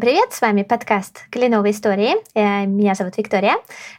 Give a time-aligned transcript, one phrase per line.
[0.00, 2.14] Привет, с вами подкаст «Кленовые истории».
[2.34, 3.56] Э, меня зовут Виктория.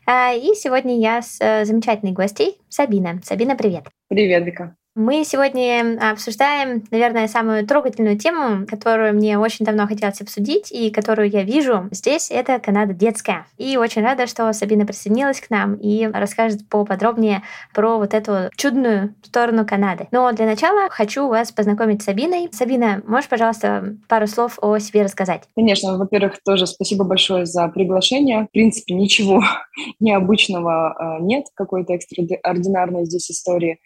[0.08, 3.22] Э, и сегодня я с э, замечательной гостьей Сабина.
[3.24, 3.84] Сабина, привет.
[4.08, 4.76] Привет, Вика.
[4.94, 11.30] Мы сегодня обсуждаем, наверное, самую трогательную тему, которую мне очень давно хотелось обсудить и которую
[11.30, 12.30] я вижу здесь.
[12.30, 13.46] Это Канада детская.
[13.58, 17.42] И очень рада, что Сабина присоединилась к нам и расскажет поподробнее
[17.74, 20.10] про вот эту чудную сторону Канады.
[20.12, 22.50] Но для начала хочу вас познакомить с Сабиной.
[22.52, 25.44] Сабина, можешь, пожалуйста, пару слов о себе рассказать?
[25.56, 25.98] Конечно.
[25.98, 28.44] Во-первых, тоже спасибо большое за приглашение.
[28.44, 29.42] В принципе, ничего
[30.02, 33.80] необычного а, нет, какой-то экстраординарной здесь истории.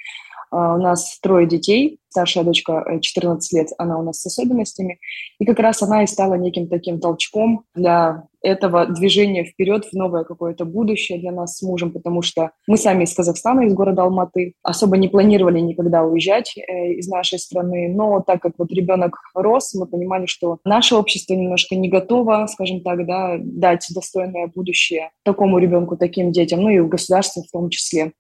[0.56, 5.00] А, у нас трое детей, старшая дочка 14 э, лет, она у нас с особенностями,
[5.38, 10.24] и как раз она и стала неким таким толчком для этого движения вперед в новое
[10.24, 14.54] какое-то будущее для нас с мужем, потому что мы сами из Казахстана, из города Алматы,
[14.64, 19.74] особо не планировали никогда уезжать э, из нашей страны, но так как вот ребенок рос,
[19.74, 25.58] мы понимали, что наше общество немножко не готово, скажем так, да, дать достойное будущее такому
[25.58, 28.14] ребенку, таким детям, ну и в государстве в том числе.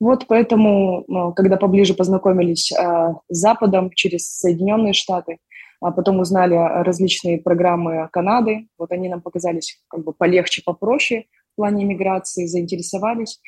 [0.00, 5.38] Вот поэтому, ну, когда поближе познакомились с Западом через Соединенные Штаты,
[5.82, 11.56] а потом узнали различные программы Канады, вот они нам показались как бы полегче, попроще в
[11.56, 13.40] плане иммиграции, заинтересовались.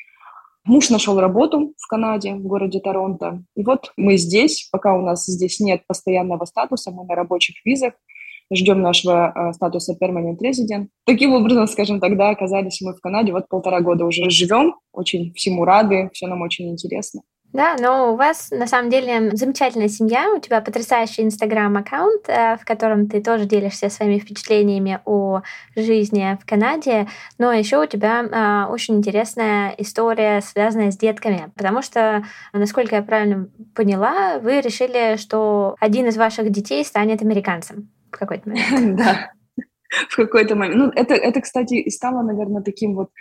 [0.65, 3.43] Муж нашел работу в Канаде, в городе Торонто.
[3.55, 7.93] И вот мы здесь, пока у нас здесь нет постоянного статуса, мы на рабочих визах,
[8.53, 10.87] ждем нашего э, статуса permanent resident.
[11.05, 15.65] Таким образом, скажем, тогда оказались мы в Канаде, вот полтора года уже живем, очень всему
[15.65, 17.21] рады, все нам очень интересно.
[17.55, 22.65] Да, но у вас на самом деле замечательная семья, у тебя потрясающий инстаграм-аккаунт, э, в
[22.65, 25.41] котором ты тоже делишься своими впечатлениями о
[25.73, 31.81] жизни в Канаде, но еще у тебя э, очень интересная история, связанная с детками, потому
[31.81, 38.17] что, насколько я правильно поняла, вы решили, что один из ваших детей станет американцем в
[38.17, 38.99] какой-то момент.
[39.05, 39.31] Да,
[40.09, 40.75] в какой-то момент.
[40.75, 43.11] Ну, это, это, кстати, стало, наверное, таким вот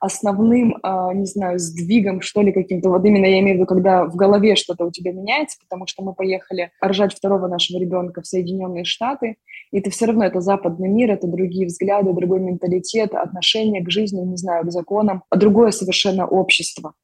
[0.00, 2.90] основным, э, не знаю, сдвигом, что ли, каким-то.
[2.90, 6.02] Вот именно я имею в виду, когда в голове что-то у тебя меняется, потому что
[6.02, 9.36] мы поехали рожать второго нашего ребенка в Соединенные Штаты,
[9.72, 14.20] и это все равно это западный мир, это другие взгляды, другой менталитет, отношение к жизни,
[14.20, 16.94] не знаю, к законам, а другое совершенно общество.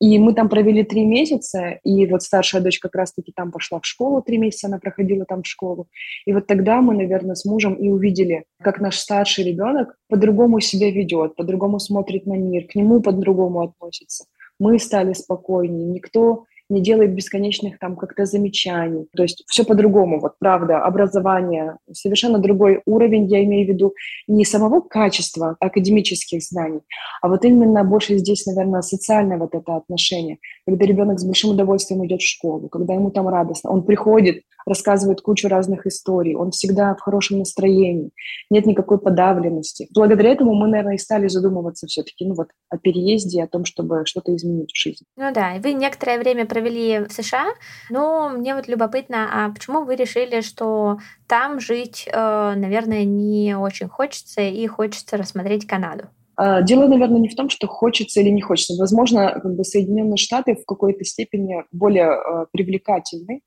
[0.00, 3.86] И мы там провели три месяца, и вот старшая дочь как раз-таки там пошла в
[3.86, 5.88] школу, три месяца она проходила там в школу.
[6.26, 10.90] И вот тогда мы, наверное, с мужем и увидели, как наш старший ребенок по-другому себя
[10.90, 14.26] ведет, по-другому смотрит на мир, к нему по-другому относится.
[14.58, 19.06] Мы стали спокойнее, никто не делает бесконечных там как-то замечаний.
[19.16, 23.94] То есть все по-другому, вот правда, образование, совершенно другой уровень, я имею в виду
[24.26, 26.80] не самого качества академических знаний,
[27.22, 32.04] а вот именно больше здесь, наверное, социальное вот это отношение, когда ребенок с большим удовольствием
[32.06, 36.94] идет в школу, когда ему там радостно, он приходит, рассказывает кучу разных историй, он всегда
[36.94, 38.10] в хорошем настроении,
[38.50, 39.88] нет никакой подавленности.
[39.94, 44.04] Благодаря этому мы, наверное, и стали задумываться все-таки ну вот, о переезде, о том, чтобы
[44.06, 45.06] что-то изменить в жизни.
[45.16, 47.48] Ну да, вы некоторое время провели в США,
[47.90, 53.88] но мне вот любопытно, а почему вы решили, что там жить, э, наверное, не очень
[53.88, 56.04] хочется и хочется рассмотреть Канаду?
[56.36, 58.74] А, дело, наверное, не в том, что хочется или не хочется.
[58.78, 63.40] Возможно, как бы Соединенные Штаты в какой-то степени более э, привлекательны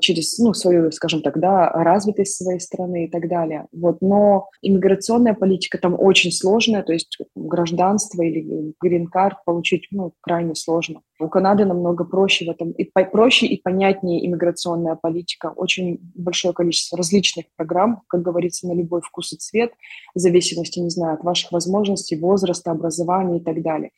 [0.00, 3.66] через ну, свою, скажем так, да, развитость своей страны и так далее.
[3.72, 4.00] Вот.
[4.00, 11.02] Но иммиграционная политика там очень сложная, то есть гражданство или грин-карт получить ну, крайне сложно.
[11.20, 15.52] У Канады намного проще в этом, и по проще и понятнее иммиграционная политика.
[15.54, 19.72] Очень большое количество различных программ, как говорится, на любой вкус и цвет,
[20.14, 23.90] в зависимости, не знаю, от ваших возможностей, возраста, образования и так далее.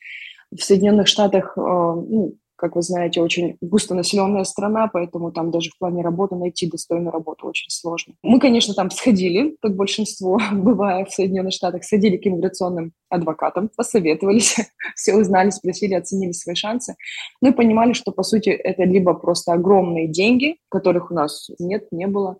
[0.51, 5.79] В Соединенных Штатах э, ну, как вы знаете, очень густонаселенная страна, поэтому там даже в
[5.79, 8.13] плане работы найти достойную работу очень сложно.
[8.21, 14.57] Мы, конечно, там сходили, как большинство, бывая в Соединенных Штатах, сходили к иммиграционным адвокатам, посоветовались,
[14.95, 16.95] все узнали, спросили, оценили свои шансы.
[17.41, 21.87] Ну и понимали, что, по сути, это либо просто огромные деньги, которых у нас нет,
[21.91, 22.37] не было,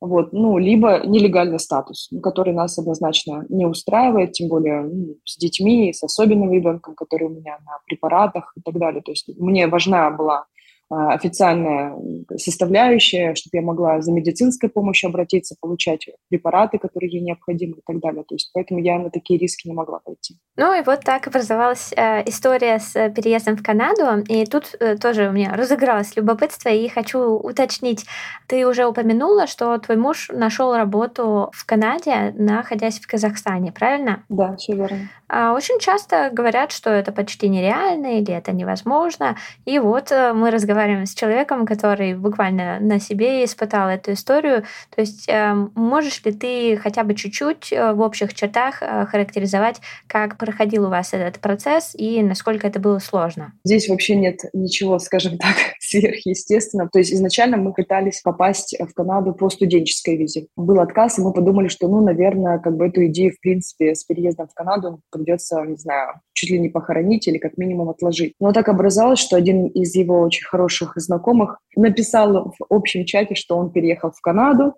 [0.00, 5.92] вот, ну, либо нелегальный статус, который нас однозначно не устраивает, тем более ну, с детьми,
[5.92, 9.02] с особенным ребенком, который у меня на препаратах и так далее.
[9.02, 10.46] То есть мне важна была
[10.90, 11.94] официальная
[12.36, 18.00] составляющая, чтобы я могла за медицинской помощью обратиться, получать препараты, которые ей необходимы и так
[18.00, 18.24] далее.
[18.28, 20.36] То есть поэтому я на такие риски не могла пойти.
[20.56, 24.24] Ну и вот так образовалась э, история с переездом в Канаду.
[24.28, 28.04] И тут э, тоже у меня разыгралось любопытство, и хочу уточнить.
[28.48, 34.24] Ты уже упомянула, что твой муж нашел работу в Канаде, находясь в Казахстане, правильно?
[34.28, 35.08] Да, все верно.
[35.28, 39.36] А очень часто говорят, что это почти нереально или это невозможно.
[39.64, 44.64] И вот э, мы разговаривали разговариваем с человеком, который буквально на себе испытал эту историю.
[44.94, 49.80] То есть э, можешь ли ты хотя бы чуть-чуть э, в общих чертах э, характеризовать,
[50.06, 53.52] как проходил у вас этот процесс и насколько это было сложно?
[53.64, 55.56] Здесь вообще нет ничего, скажем так,
[55.90, 56.88] сверхъестественного.
[56.90, 60.46] То есть изначально мы пытались попасть в Канаду по студенческой визе.
[60.56, 64.04] Был отказ, и мы подумали, что, ну, наверное, как бы эту идею, в принципе, с
[64.04, 68.34] переездом в Канаду придется, не знаю, чуть ли не похоронить или как минимум отложить.
[68.40, 73.56] Но так образовалось, что один из его очень хороших знакомых написал в общем чате, что
[73.56, 74.74] он переехал в Канаду.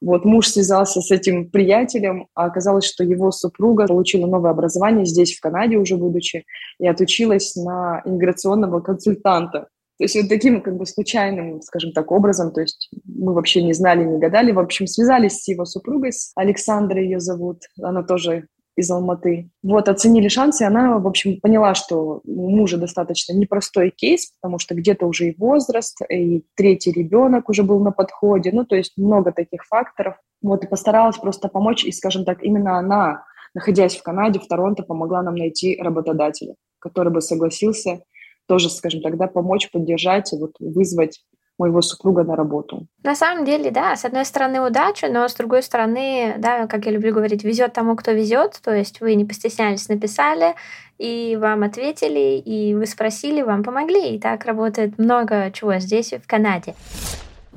[0.00, 5.36] Вот муж связался с этим приятелем, а оказалось, что его супруга получила новое образование здесь,
[5.36, 6.44] в Канаде уже будучи,
[6.80, 9.68] и отучилась на иммиграционного консультанта.
[10.02, 13.72] То есть вот таким как бы случайным, скажем так, образом, то есть мы вообще не
[13.72, 18.48] знали, не гадали, в общем, связались с его супругой, с Александрой ее зовут, она тоже
[18.76, 19.48] из Алматы.
[19.62, 24.58] Вот, оценили шансы, и она, в общем, поняла, что у мужа достаточно непростой кейс, потому
[24.58, 28.94] что где-то уже и возраст, и третий ребенок уже был на подходе, ну, то есть
[28.96, 30.16] много таких факторов.
[30.42, 33.22] Вот, и постаралась просто помочь, и, скажем так, именно она,
[33.54, 38.00] находясь в Канаде, в Торонто, помогла нам найти работодателя, который бы согласился
[38.46, 41.20] тоже, скажем, тогда помочь, поддержать и вот вызвать
[41.58, 42.86] моего супруга на работу.
[43.04, 46.92] На самом деле, да, с одной стороны удача, но с другой стороны, да, как я
[46.92, 48.58] люблю говорить, везет тому, кто везет.
[48.64, 50.54] То есть вы не постеснялись, написали,
[50.98, 54.16] и вам ответили, и вы спросили, вам помогли.
[54.16, 56.74] И так работает много чего здесь, в Канаде.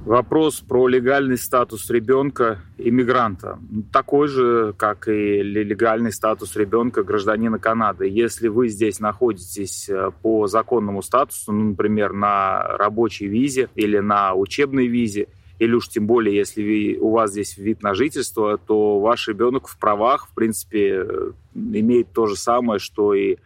[0.06, 3.57] Вопрос про легальный статус ребенка иммигранта.
[3.92, 8.07] Такой же, как и легальный статус ребенка гражданина Канады.
[8.07, 14.36] Если вы здесь находитесь э, по законному статусу, ну, например, на рабочей визе или на
[14.36, 19.28] учебной визе, или уж тем более, если у вас здесь вид на жительство, то ваш
[19.28, 23.38] ребенок в правах, в принципе, э, имеет то же самое, что и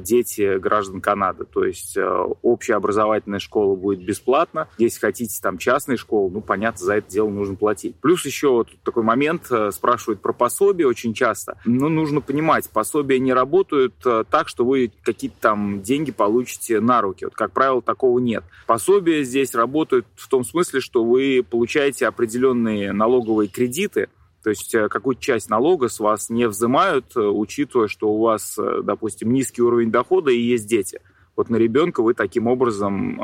[0.00, 1.44] дети граждан Канады.
[1.44, 4.68] То есть э, общая образовательная школа будет бесплатна.
[4.78, 7.96] Если хотите там частные школы, ну, понятно, за это дело нужно платить.
[7.96, 11.58] Плюс еще вот такой момент, э, спрашивают про пособие очень часто.
[11.64, 13.94] Но нужно понимать, пособия не работают
[14.30, 17.24] так, что вы какие-то там деньги получите на руки.
[17.24, 18.44] Вот, как правило, такого нет.
[18.66, 24.08] Пособия здесь работают в том смысле, что вы получаете определенные налоговые кредиты,
[24.42, 28.56] то есть э, какую-то часть налога с вас не взимают, э, учитывая, что у вас,
[28.58, 31.00] э, допустим, низкий уровень дохода и есть дети.
[31.36, 33.18] Вот на ребенка вы таким образом,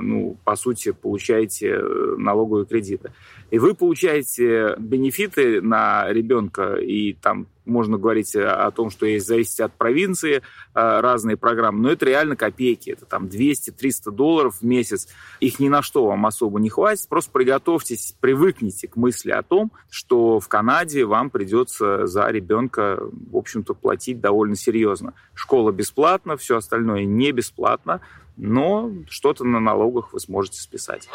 [0.00, 1.80] ну, по сути, получаете
[2.16, 3.12] налоговые кредиты.
[3.50, 9.60] И вы получаете бенефиты на ребенка, и там можно говорить о том, что есть зависит
[9.60, 10.40] от провинции э,
[10.74, 15.08] разные программы, но это реально копейки, это там 200-300 долларов в месяц.
[15.40, 19.72] Их ни на что вам особо не хватит, просто приготовьтесь, привыкните к мысли о том,
[19.90, 25.14] что в Канаде вам придется за ребенка, в общем-то, платить довольно серьезно.
[25.34, 28.00] Школа бесплатна, все остальное не бесплатно,
[28.36, 31.08] но что-то на налогах вы сможете списать.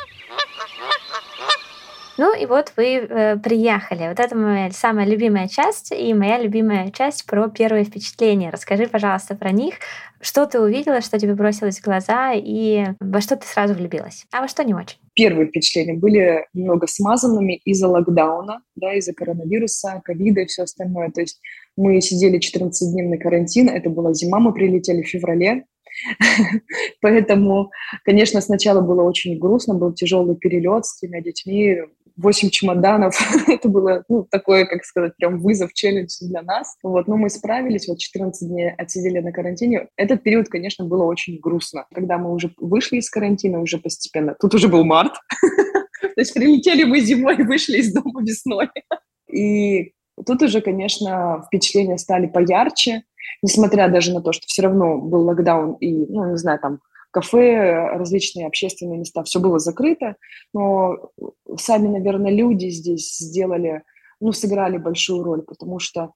[2.17, 4.07] Ну и вот вы э, приехали.
[4.09, 8.49] Вот это моя самая любимая часть и моя любимая часть про первые впечатления.
[8.49, 9.75] Расскажи, пожалуйста, про них.
[10.19, 14.41] Что ты увидела, что тебе бросилось в глаза и во что ты сразу влюбилась, а
[14.41, 14.97] во что не очень?
[15.15, 21.09] Первые впечатления были немного смазанными из-за локдауна, да, из-за коронавируса, ковида и все остальное.
[21.09, 21.39] То есть
[21.75, 25.65] мы сидели 14 дней на карантин, это была зима, мы прилетели в феврале,
[27.01, 27.71] Поэтому,
[28.03, 31.79] конечно, сначала было очень грустно, был тяжелый перелет с тремя детьми,
[32.21, 33.19] восемь чемоданов.
[33.47, 36.77] Это было, ну, такое, как сказать, прям вызов, челлендж для нас.
[36.83, 39.87] Вот, но мы справились, вот 14 дней отсидели на карантине.
[39.97, 41.85] Этот период, конечно, было очень грустно.
[41.93, 45.13] Когда мы уже вышли из карантина, уже постепенно, тут уже был март,
[46.01, 48.69] то есть прилетели мы зимой, вышли из дома весной.
[49.31, 49.93] И
[50.25, 53.03] тут уже, конечно, впечатления стали поярче,
[53.41, 56.79] несмотря даже на то, что все равно был локдаун и, ну, не знаю, там
[57.11, 60.15] кафе, различные общественные места, все было закрыто,
[60.53, 61.11] но
[61.57, 63.83] сами, наверное, люди здесь сделали,
[64.19, 66.13] ну, сыграли большую роль, потому что,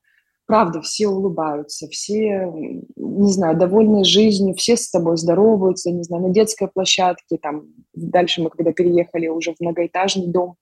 [0.48, 2.52] правда, все улыбаются, все,
[2.96, 8.42] не знаю, довольны жизнью, все с тобой здороваются, не знаю, на детской площадке, там, дальше
[8.42, 10.56] мы, когда переехали уже в многоэтажный дом,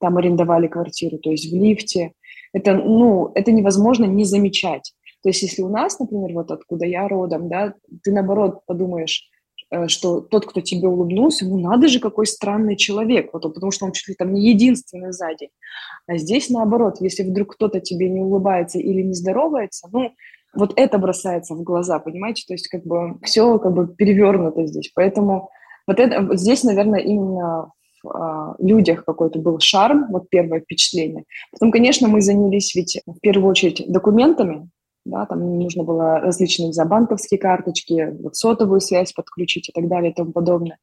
[0.00, 2.12] там арендовали квартиру, то есть в лифте,
[2.52, 4.94] это, ну, это невозможно не замечать.
[5.22, 9.28] То есть если у нас, например, вот откуда я родом, да, ты наоборот подумаешь,
[9.88, 13.92] что тот, кто тебе улыбнулся, ну надо же, какой странный человек, вот, потому что он
[13.92, 15.50] чуть ли там не единственный сзади.
[16.06, 20.12] А здесь наоборот, если вдруг кто-то тебе не улыбается или не здоровается, ну,
[20.54, 22.44] вот это бросается в глаза, понимаете?
[22.46, 24.90] То есть как бы все как бы перевернуто здесь.
[24.94, 25.50] Поэтому
[25.86, 31.24] вот это вот здесь, наверное, именно в а, людях какой-то был шарм, вот первое впечатление.
[31.52, 34.68] Потом, конечно, мы занялись ведь в первую очередь документами,
[35.04, 40.12] да, там нужно было различные за банковские карточки, вот сотовую связь подключить и так далее
[40.12, 40.78] и тому подобное.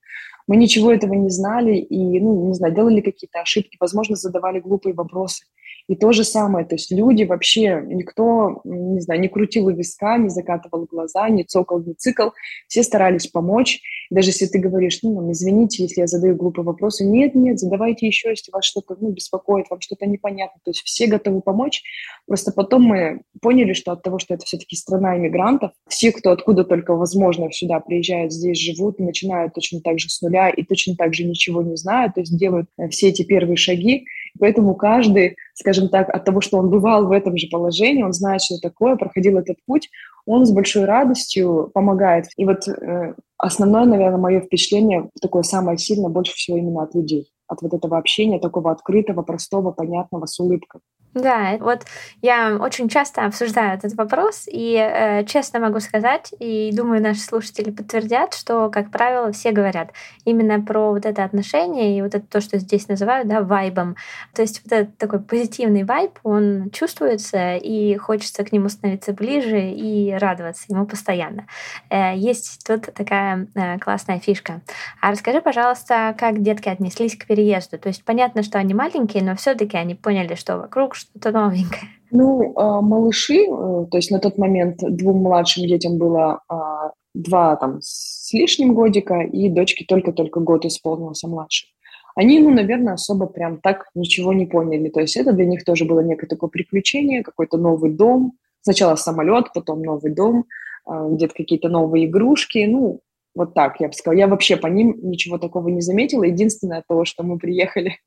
[0.48, 4.94] Мы ничего этого не знали и, ну, не знаю, делали какие-то ошибки, возможно, задавали глупые
[4.94, 5.46] вопросы.
[5.92, 10.30] И то же самое, то есть люди вообще, никто, не знаю, не крутил виска, не
[10.30, 12.30] закатывал глаза, не цокал, не цикл,
[12.70, 13.82] все старались помочь.
[14.10, 18.08] Даже если ты говоришь, ну, ну, извините, если я задаю глупые вопросы, нет, нет, задавайте
[18.08, 20.62] еще, если вас что-то ну, беспокоит, вам что-то непонятно.
[20.64, 21.84] То есть все готовы помочь.
[22.26, 26.64] Просто потом мы поняли, что от того, что это все-таки страна иммигрантов, все, кто откуда
[26.64, 31.14] только возможно сюда приезжают, здесь живут, начинают точно так же с нуля и точно так
[31.14, 34.06] же ничего не знают, то есть делают э, все эти первые шаги.
[34.40, 38.42] Поэтому каждый, скажем так, от того, что он бывал в этом же положении, он знает,
[38.42, 39.90] что такое, проходил этот путь,
[40.26, 42.28] он с большой радостью помогает.
[42.38, 47.32] И вот э, основное, наверное, мое впечатление такое самое сильное, больше всего именно от людей,
[47.48, 50.82] от вот этого общения, такого открытого, простого, понятного, с улыбкой.
[51.14, 51.86] Да, вот
[52.22, 57.70] я очень часто обсуждаю этот вопрос, и э, честно могу сказать, и думаю, наши слушатели
[57.70, 59.92] подтвердят, что, как правило, все говорят
[60.24, 63.98] именно про вот это отношение и вот это то, что здесь называют, да, вайбом.
[64.34, 69.70] То есть вот этот такой позитивный вайб, он чувствуется, и хочется к нему становиться ближе
[69.70, 71.46] и радоваться ему постоянно.
[71.90, 74.62] Э, есть тут такая э, классная фишка.
[75.02, 77.78] А расскажи, пожалуйста, как детки отнеслись к переезду?
[77.78, 81.82] То есть понятно, что они маленькие, но все-таки они поняли, что вокруг что-то новенькое?
[82.12, 83.48] Ну, а, малыши, э,
[83.90, 89.22] то есть на тот момент двум младшим детям было а, два там с лишним годика,
[89.22, 91.70] и дочке только-только год исполнился младший.
[92.16, 94.90] Они, ну, наверное, особо прям так ничего не поняли.
[94.90, 98.34] То есть это для них тоже было некое такое приключение, какой-то новый дом.
[98.62, 100.46] Сначала самолет, потом новый дом,
[100.86, 102.66] а, где-то какие-то новые игрушки.
[102.70, 103.00] Ну,
[103.34, 104.20] вот так, я бы сказала.
[104.20, 106.24] Я вообще по ним ничего такого не заметила.
[106.24, 107.98] Единственное то, что мы приехали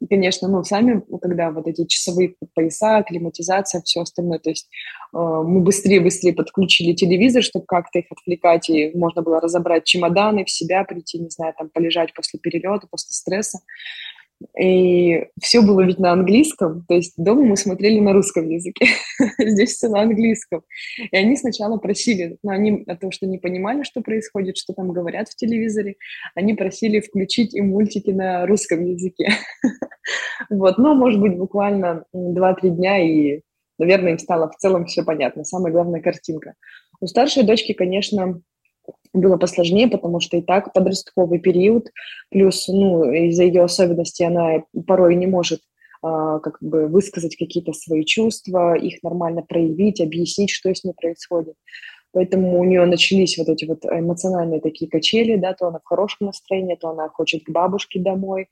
[0.00, 4.68] и, конечно, ну, сами, когда вот эти часовые пояса, климатизация, все остальное, то есть
[5.12, 10.50] э, мы быстрее-быстрее подключили телевизор, чтобы как-то их отвлекать, и можно было разобрать чемоданы, в
[10.50, 13.60] себя прийти, не знаю, там, полежать после перелета, после стресса.
[14.58, 18.86] И все было ведь на английском, то есть дома мы смотрели на русском языке,
[19.38, 20.62] здесь все на английском.
[21.10, 24.92] И они сначала просили, но они от того, что не понимали, что происходит, что там
[24.92, 25.96] говорят в телевизоре,
[26.34, 29.30] они просили включить им мультики на русском языке.
[30.50, 33.40] вот, но, может быть, буквально 2-3 дня, и,
[33.78, 35.44] наверное, им стало в целом все понятно.
[35.44, 36.54] Самая главная картинка.
[37.00, 38.40] У старшей дочки, конечно,
[39.12, 41.90] было посложнее, потому что и так подростковый период,
[42.30, 45.60] плюс, ну, из-за ее особенностей она порой не может
[46.02, 51.54] а, как бы высказать какие-то свои чувства, их нормально проявить, объяснить, что с ней происходит.
[52.12, 56.26] Поэтому у нее начались вот эти вот эмоциональные такие качели, да, то она в хорошем
[56.26, 58.48] настроении, то она хочет к бабушке домой,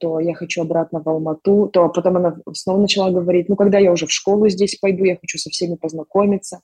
[0.00, 3.92] то я хочу обратно в Алмату, то потом она снова начала говорить, ну, когда я
[3.92, 6.60] уже в школу здесь пойду, я хочу со всеми познакомиться.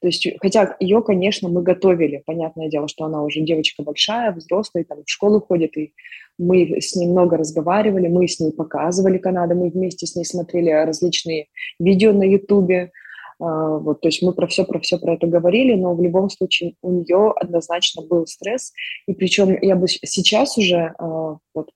[0.00, 2.22] То есть, хотя ее, конечно, мы готовили.
[2.24, 5.92] Понятное дело, что она уже девочка большая, взрослая, там в школу ходит, и
[6.38, 10.70] мы с ней много разговаривали, мы с ней показывали Канаду, мы вместе с ней смотрели
[10.70, 11.46] различные
[11.78, 12.92] видео на Ютубе,
[13.40, 16.28] Uh, вот, то есть мы про все, про все про это говорили, но в любом
[16.28, 18.72] случае у нее однозначно был стресс,
[19.06, 21.70] и причем я бы сейчас уже, uh, вот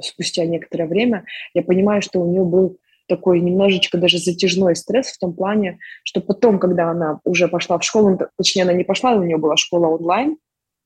[0.00, 5.18] спустя некоторое время, я понимаю, что у нее был такой немножечко даже затяжной стресс в
[5.18, 9.22] том плане, что потом, когда она уже пошла в школу, точнее, она не пошла, у
[9.22, 10.36] нее была школа онлайн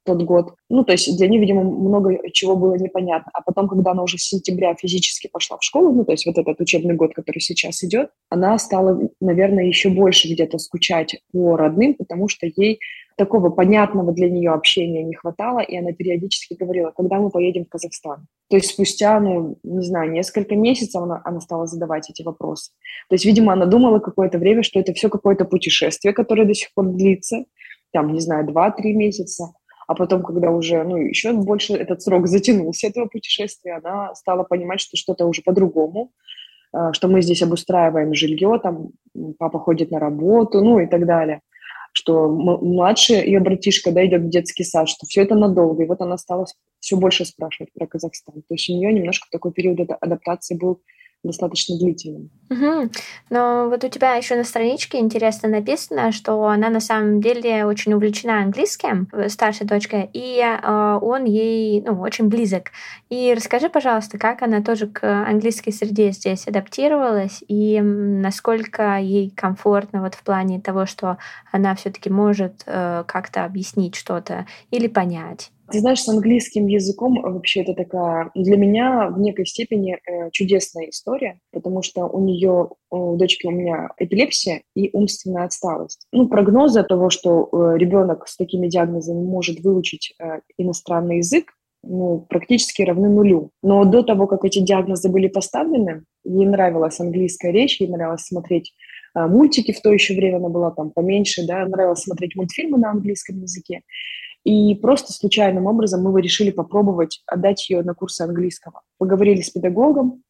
[0.07, 3.31] тот год, ну, то есть для нее, видимо, много чего было непонятно.
[3.35, 6.39] А потом, когда она уже с сентября физически пошла в школу, ну, то есть вот
[6.39, 11.95] этот учебный год, который сейчас идет, она стала, наверное, еще больше где-то скучать по родным,
[11.95, 12.79] потому что ей
[13.17, 17.69] такого понятного для нее общения не хватало, и она периодически говорила, когда мы поедем в
[17.69, 18.27] Казахстан.
[18.49, 22.71] То есть спустя, ну, не знаю, несколько месяцев она, она стала задавать эти вопросы.
[23.09, 26.73] То есть, видимо, она думала какое-то время, что это все какое-то путешествие, которое до сих
[26.73, 27.45] пор длится,
[27.93, 29.53] там, не знаю, два-три месяца.
[29.88, 34.81] А потом, когда уже, ну, еще больше этот срок затянулся этого путешествия, она стала понимать,
[34.81, 36.12] что что-то уже по-другому,
[36.73, 38.91] а, что мы здесь обустраиваем жилье, там
[39.38, 41.41] папа ходит на работу, ну и так далее
[41.97, 45.83] что младший ее братишка да, идет в детский сад, что все это надолго.
[45.83, 46.45] И вот она стала
[46.79, 48.35] все больше спрашивать про Казахстан.
[48.35, 50.83] То есть у нее немножко такой период адаптации был
[51.26, 52.30] достаточно длительным.
[52.49, 52.90] Угу.
[53.30, 57.92] Но вот у тебя еще на страничке интересно написано, что она на самом деле очень
[57.92, 62.71] увлечена английским, э, старшая дочка, и э, он ей ну, очень близок.
[63.11, 70.02] И расскажи, пожалуйста, как она тоже к английской среде здесь адаптировалась и насколько ей комфортно
[70.02, 71.18] вот в плане того, что
[71.50, 75.50] она все-таки может э, как-то объяснить что-то или понять.
[75.71, 80.91] Ты знаешь, с английским языком вообще это такая для меня в некой степени э, чудесная
[80.91, 86.07] история, потому что у нее, у дочки у меня эпилепсия и умственная отсталость.
[86.13, 92.25] Ну, прогнозы того, что э, ребенок с такими диагнозами может выучить э, иностранный язык, ну,
[92.29, 93.51] практически равны нулю.
[93.63, 98.73] Но до того, как эти диагнозы были поставлены, ей нравилась английская речь, ей нравилось смотреть
[99.15, 103.41] мультики в то еще время, она была там поменьше, да, нравилось смотреть мультфильмы на английском
[103.41, 103.81] языке.
[104.47, 108.83] И просто случайным образом мы решили попробовать отдать ее на курсы английского.
[108.97, 110.23] Поговорили с педагогом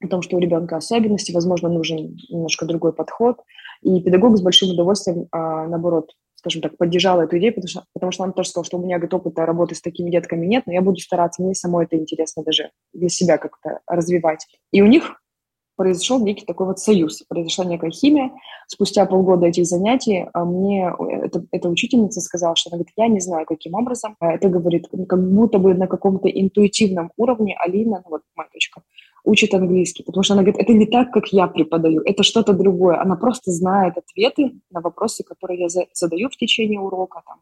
[0.00, 3.40] о том, что у ребенка особенности, возможно, нужен немножко другой подход.
[3.82, 8.12] И педагог с большим удовольствием, а, наоборот, скажем так, поддержала эту идею, потому что, потому
[8.12, 10.80] что она тоже сказала, что у меня опыта работы с такими детками нет, но я
[10.80, 14.46] буду стараться, мне самой это интересно даже для себя как-то развивать.
[14.70, 15.20] И у них
[15.76, 18.32] произошел некий такой вот союз, произошла некая химия.
[18.66, 20.92] Спустя полгода этих занятий а, мне
[21.22, 24.16] эта, эта учительница сказала, что она говорит, я не знаю, каким образом.
[24.20, 28.82] А это говорит, как будто бы на каком-то интуитивном уровне Алина, ну вот моя дочка,
[29.24, 33.00] учит английский, потому что она говорит, это не так, как я преподаю, это что-то другое.
[33.00, 37.40] Она просто знает ответы на вопросы, которые я задаю в течение урока, там,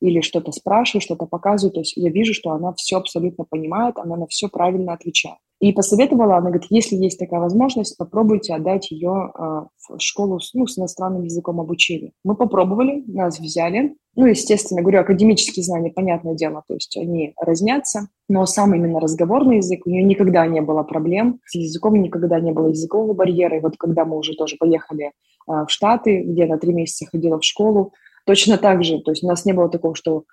[0.00, 1.72] или что-то спрашиваю, что-то показываю.
[1.72, 5.38] То есть я вижу, что она все абсолютно понимает, она на все правильно отвечает.
[5.62, 9.42] И посоветовала, она говорит, если есть такая возможность, попробуйте отдать ее э,
[9.90, 12.10] в школу ну, с иностранным языком обучения.
[12.24, 13.94] Мы попробовали, нас взяли.
[14.16, 19.58] Ну, естественно, говорю, академические знания, понятное дело, то есть они разнятся, но сам именно разговорный
[19.58, 23.58] язык, у нее никогда не было проблем, с языком никогда не было языкового барьера.
[23.58, 25.10] И вот когда мы уже тоже поехали э,
[25.46, 27.92] в Штаты, где на три месяца ходила в школу,
[28.26, 30.24] точно так же, то есть у нас не было такого, что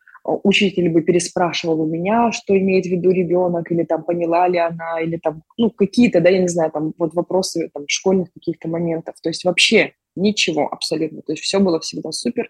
[0.43, 5.01] учитель бы переспрашивал у меня, что имеет в виду ребенок, или там поняла ли она,
[5.01, 9.15] или там, ну, какие-то, да, я не знаю, там вот вопросы там школьных каких-то моментов.
[9.21, 11.21] То есть вообще ничего абсолютно.
[11.21, 12.49] То есть все было всегда супер.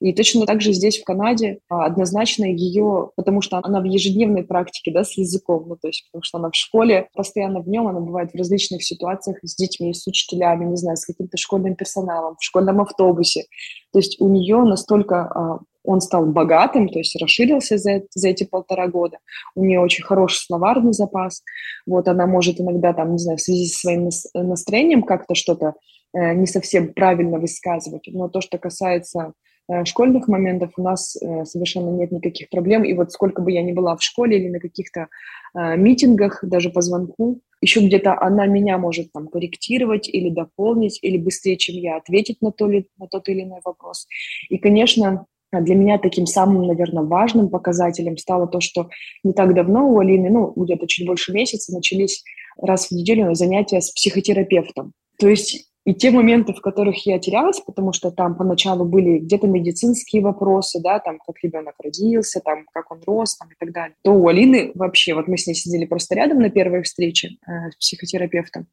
[0.00, 4.44] И точно так же здесь, в Канаде, а, однозначно ее, потому что она в ежедневной
[4.44, 7.88] практике, да, с языком, ну, то есть потому что она в школе, постоянно в нем,
[7.88, 12.36] она бывает в различных ситуациях с детьми, с учителями, не знаю, с каким-то школьным персоналом,
[12.38, 13.46] в школьном автобусе.
[13.92, 18.44] То есть у нее настолько а, он стал богатым, то есть расширился за, за эти
[18.44, 19.18] полтора года.
[19.54, 21.42] У нее очень хороший словарный запас.
[21.86, 25.72] Вот она может иногда, там, не знаю, в связи со своим настроением как-то что-то
[26.14, 28.02] э, не совсем правильно высказывать.
[28.08, 29.32] Но то, что касается
[29.66, 32.84] э, школьных моментов, у нас э, совершенно нет никаких проблем.
[32.84, 35.08] И вот сколько бы я ни была в школе или на каких-то
[35.54, 41.16] э, митингах, даже по звонку, еще где-то она меня может там корректировать или дополнить, или
[41.16, 44.06] быстрее, чем я, ответить на, то ли, на тот или иной вопрос.
[44.50, 48.88] И, конечно, для меня таким самым, наверное, важным показателем стало то, что
[49.24, 52.22] не так давно у Алины, ну, где-то чуть больше месяца, начались
[52.60, 54.92] раз в неделю занятия с психотерапевтом.
[55.18, 59.46] То есть и те моменты, в которых я терялась, потому что там поначалу были где-то
[59.46, 63.96] медицинские вопросы, да, там, как ребенок родился, там, как он рос, там, и так далее,
[64.04, 67.70] то у Алины вообще, вот мы с ней сидели просто рядом на первой встрече э,
[67.70, 68.66] с психотерапевтом,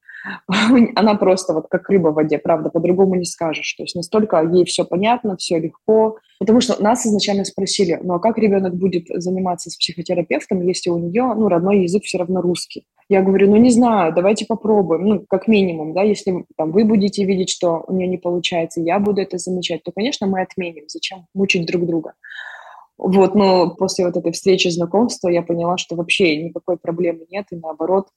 [0.95, 3.73] она просто вот как рыба в воде, правда, по-другому не скажешь.
[3.75, 6.17] То есть настолько ей все понятно, все легко.
[6.39, 10.97] Потому что нас изначально спросили, ну а как ребенок будет заниматься с психотерапевтом, если у
[10.97, 12.85] нее, ну, родной язык все равно русский?
[13.07, 17.23] Я говорю, ну не знаю, давайте попробуем, ну, как минимум, да, если там вы будете
[17.23, 20.85] видеть, что у нее не получается, я буду это замечать, то, конечно, мы отменим.
[20.87, 22.13] Зачем мучить друг друга?
[22.97, 27.57] Вот, но после вот этой встречи знакомства я поняла, что вообще никакой проблемы нет, и
[27.57, 28.07] наоборот,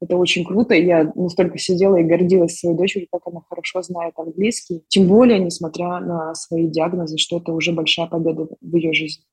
[0.00, 0.74] это очень круто.
[0.74, 4.82] Я настолько сидела и гордилась своей дочерью, как она хорошо знает английский.
[4.88, 9.24] Тем более, несмотря на свои диагнозы, что это уже большая победа в ее жизни.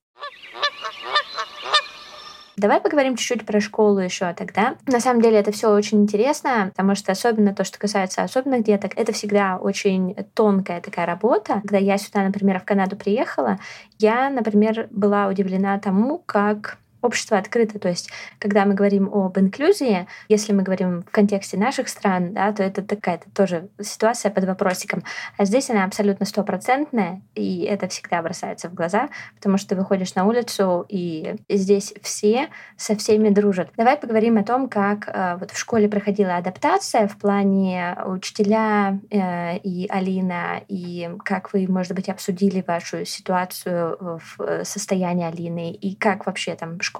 [2.56, 4.76] Давай поговорим чуть-чуть про школу еще тогда.
[4.86, 8.92] На самом деле это все очень интересно, потому что особенно то, что касается особенных деток,
[8.96, 11.60] это всегда очень тонкая такая работа.
[11.62, 13.58] Когда я сюда, например, в Канаду приехала,
[13.98, 17.78] я, например, была удивлена тому, как общество открыто.
[17.78, 22.52] То есть, когда мы говорим об инклюзии, если мы говорим в контексте наших стран, да,
[22.52, 25.02] то это такая-то тоже ситуация под вопросиком.
[25.36, 30.14] А здесь она абсолютно стопроцентная, и это всегда бросается в глаза, потому что ты выходишь
[30.14, 33.70] на улицу, и здесь все со всеми дружат.
[33.76, 39.58] Давай поговорим о том, как э, вот в школе проходила адаптация в плане учителя э,
[39.58, 46.26] и Алина, и как вы, может быть, обсудили вашу ситуацию в состоянии Алины, и как
[46.26, 46.91] вообще там школа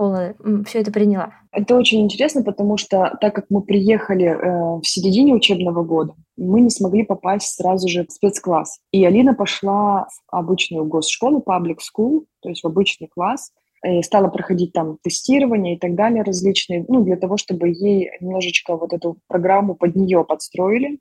[0.66, 1.33] все это приняла?
[1.52, 6.62] Это очень интересно, потому что так как мы приехали э, в середине учебного года, мы
[6.62, 8.78] не смогли попасть сразу же в спецкласс.
[8.90, 13.52] И Алина пошла в обычную госшколу, public school, то есть в обычный класс,
[13.85, 18.76] и стала проходить там тестирование и так далее различные, ну, для того, чтобы ей немножечко
[18.76, 21.00] вот эту программу под нее подстроили,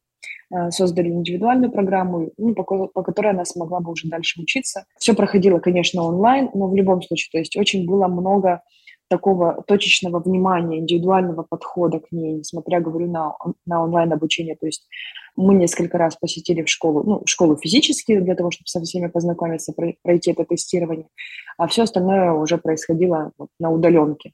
[0.54, 4.86] э, создали индивидуальную программу, ну, по, по которой она смогла бы уже дальше учиться.
[4.98, 8.62] Все проходило, конечно, онлайн, но в любом случае, то есть очень было много
[9.12, 14.56] такого точечного внимания, индивидуального подхода к ней, несмотря, говорю, на, на онлайн-обучение.
[14.56, 14.88] То есть
[15.36, 19.74] мы несколько раз посетили в школу, ну, школу физически для того, чтобы со всеми познакомиться,
[20.02, 21.08] пройти это тестирование,
[21.58, 24.32] а все остальное уже происходило вот на удаленке.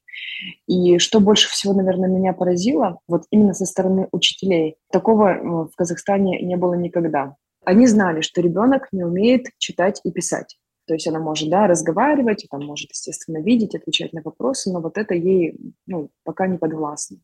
[0.67, 5.71] И что больше всего, наверное, меня поразило, вот именно со стороны учителей, такого э, в
[5.75, 7.35] Казахстане не было никогда.
[7.65, 10.55] Они знали, что ребенок не умеет читать и писать.
[10.88, 14.97] То есть она может, да, разговаривать, там может, естественно, видеть, отвечать на вопросы, но вот
[14.97, 17.17] это ей ну, пока не подвластно.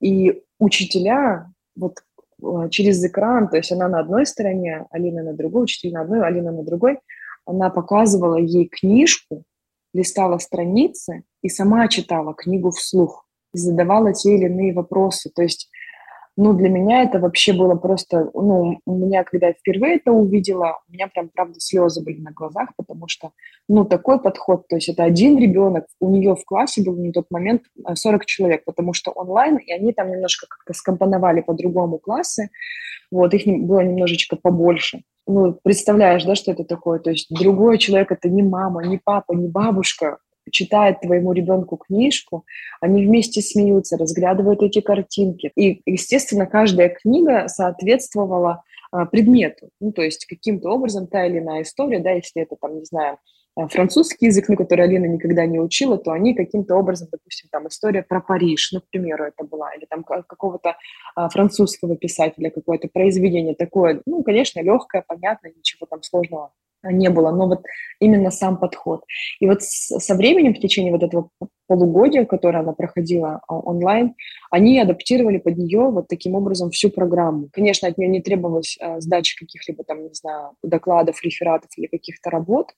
[0.00, 2.00] И учителя вот
[2.42, 6.26] Э, через экран, то есть она на одной стороне, Алина на другой, учитель на одной,
[6.26, 6.98] Алина на другой,
[7.44, 9.44] она показывала ей книжку,
[9.92, 15.30] листала страницы и сама читала книгу вслух задавала те или иные вопросы.
[15.34, 15.68] То есть
[16.42, 20.80] ну, для меня это вообще было просто, ну, у меня, когда я впервые это увидела,
[20.88, 23.32] у меня прям, правда, слезы были на глазах, потому что,
[23.68, 27.26] ну, такой подход, то есть это один ребенок, у нее в классе был на тот
[27.30, 32.48] момент 40 э, человек, потому что онлайн, и они там немножко как-то скомпоновали по-другому классы,
[33.10, 35.02] вот, их было немножечко побольше.
[35.26, 39.34] Ну, представляешь, да, что это такое, то есть другой человек, это не мама, не папа,
[39.34, 40.16] не бабушка,
[40.50, 42.44] читает твоему ребенку книжку,
[42.80, 45.52] они вместе смеются, разглядывают эти картинки.
[45.56, 49.70] И, естественно, каждая книга соответствовала а, предмету.
[49.80, 53.18] Ну, то есть каким-то образом та или иная история, да, если это, там, не знаю,
[53.56, 57.68] а, французский язык, ну, который Алина никогда не учила, то они каким-то образом, допустим, там
[57.68, 60.76] история про Париж, ну, к примеру, это была, или там какого-то
[61.14, 67.30] а, французского писателя, какое-то произведение такое, ну, конечно, легкое, понятное, ничего там сложного не было,
[67.30, 67.62] но вот
[67.98, 69.04] именно сам подход.
[69.40, 71.30] И вот со временем, в течение вот этого
[71.70, 74.16] полугодия, которое она проходила а, онлайн,
[74.50, 77.48] они адаптировали под нее вот таким образом всю программу.
[77.52, 82.28] Конечно, от нее не требовалось а, сдачи каких-либо там, не знаю, докладов, рефератов или каких-то
[82.28, 82.72] работ,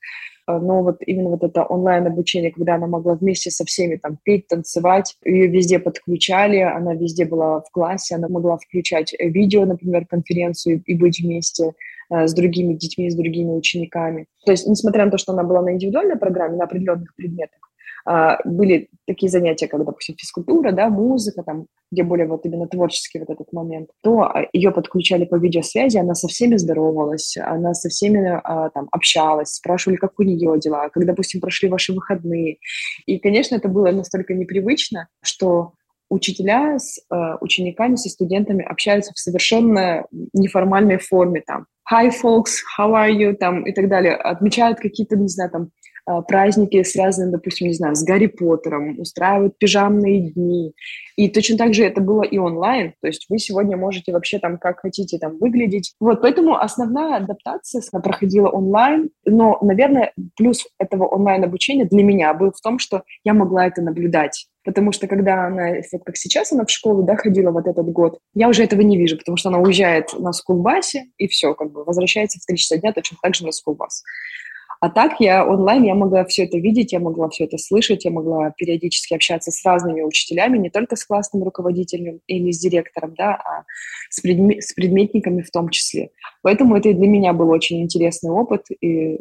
[0.46, 4.46] а, но вот именно вот это онлайн-обучение, когда она могла вместе со всеми там петь,
[4.48, 10.83] танцевать, ее везде подключали, она везде была в классе, она могла включать видео, например, конференцию
[10.85, 11.72] и быть вместе,
[12.12, 14.26] Э, с другими детьми, с другими учениками.
[14.44, 17.62] То есть, несмотря на то, что она была на индивидуальной программе, на определенных предметах,
[18.45, 23.31] были такие занятия, как, допустим, физкультура, да, музыка, там, где более вот именно творческий вот
[23.31, 28.41] этот момент, то а, ее подключали по видеосвязи, она со всеми здоровалась, она со всеми
[28.43, 32.59] а, там общалась, спрашивали, как у нее дела, как, допустим, прошли ваши выходные.
[33.07, 35.73] И, конечно, это было настолько непривычно, что
[36.09, 36.99] учителя с
[37.41, 43.65] учениками, со студентами общаются в совершенно неформальной форме, там, hi folks, how are you, там,
[43.65, 45.69] и так далее, отмечают какие-то, не знаю, там, а,
[46.27, 50.73] праздники, связанные, допустим, не знаю, с Гарри Поттером, устраивают пижамные дни.
[51.17, 54.59] И точно так же это было и онлайн, то есть вы сегодня можете вообще там
[54.59, 55.95] как хотите там выглядеть.
[56.01, 62.61] Вот, поэтому основная адаптация проходила онлайн, но, наверное, плюс этого онлайн-обучения для меня был в
[62.61, 64.49] том, что я могла это наблюдать.
[64.65, 68.19] Потому что когда она, вот как сейчас она в школу, да, ходила вот этот год,
[68.35, 71.85] я уже этого не вижу, потому что она уезжает на скулбасе, и все, как бы,
[71.85, 74.03] возвращается в 3 часа дня точно так же на скулбас.
[74.83, 78.11] А так я онлайн, я могла все это видеть, я могла все это слышать, я
[78.11, 83.37] могла периодически общаться с разными учителями, не только с классным руководителем или с директором, да,
[83.37, 83.62] а
[84.11, 86.11] с, предме- с предметниками в том числе.
[86.42, 89.21] Поэтому это для меня был очень интересный опыт, и,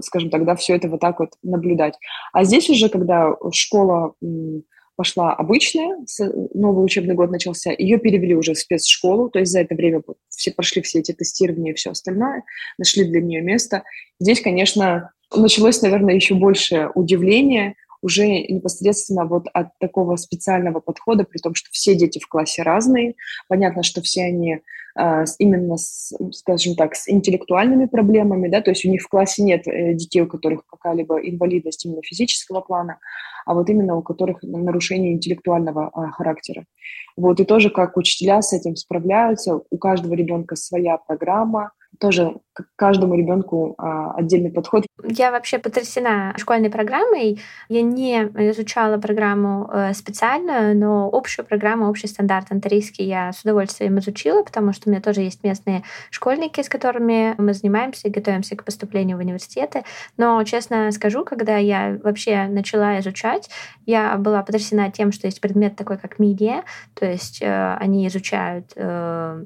[0.00, 1.98] скажем так, да, все это вот так вот наблюдать.
[2.32, 4.14] А здесь уже, когда школа
[4.96, 5.98] пошла обычная,
[6.54, 10.52] новый учебный год начался, ее перевели уже в спецшколу, то есть за это время все
[10.52, 12.44] прошли все эти тестирования и все остальное,
[12.78, 13.82] нашли для нее место.
[14.20, 17.74] Здесь, конечно, началось, наверное, еще больше удивления
[18.04, 23.14] уже непосредственно вот от такого специального подхода, при том, что все дети в классе разные.
[23.48, 24.60] Понятно, что все они
[24.98, 29.42] э, именно, с, скажем так, с интеллектуальными проблемами, да, то есть у них в классе
[29.42, 32.98] нет э, детей, у которых какая-либо инвалидность именно физического плана,
[33.46, 36.66] а вот именно у которых нарушение интеллектуального а, характера.
[37.16, 42.64] Вот, и тоже как учителя с этим справляются, у каждого ребенка своя программа, тоже к
[42.76, 44.84] каждому ребенку а, отдельный подход.
[45.02, 47.40] Я вообще потрясена школьной программой.
[47.68, 53.98] Я не изучала программу э, специальную, но общую программу, общий стандарт антарийский я с удовольствием
[53.98, 58.54] изучила, потому что у меня тоже есть местные школьники, с которыми мы занимаемся и готовимся
[58.56, 59.82] к поступлению в университеты.
[60.16, 63.50] Но, честно скажу, когда я вообще начала изучать,
[63.84, 66.62] я была потрясена тем, что есть предмет такой, как медиа,
[66.94, 69.44] то есть э, они изучают э,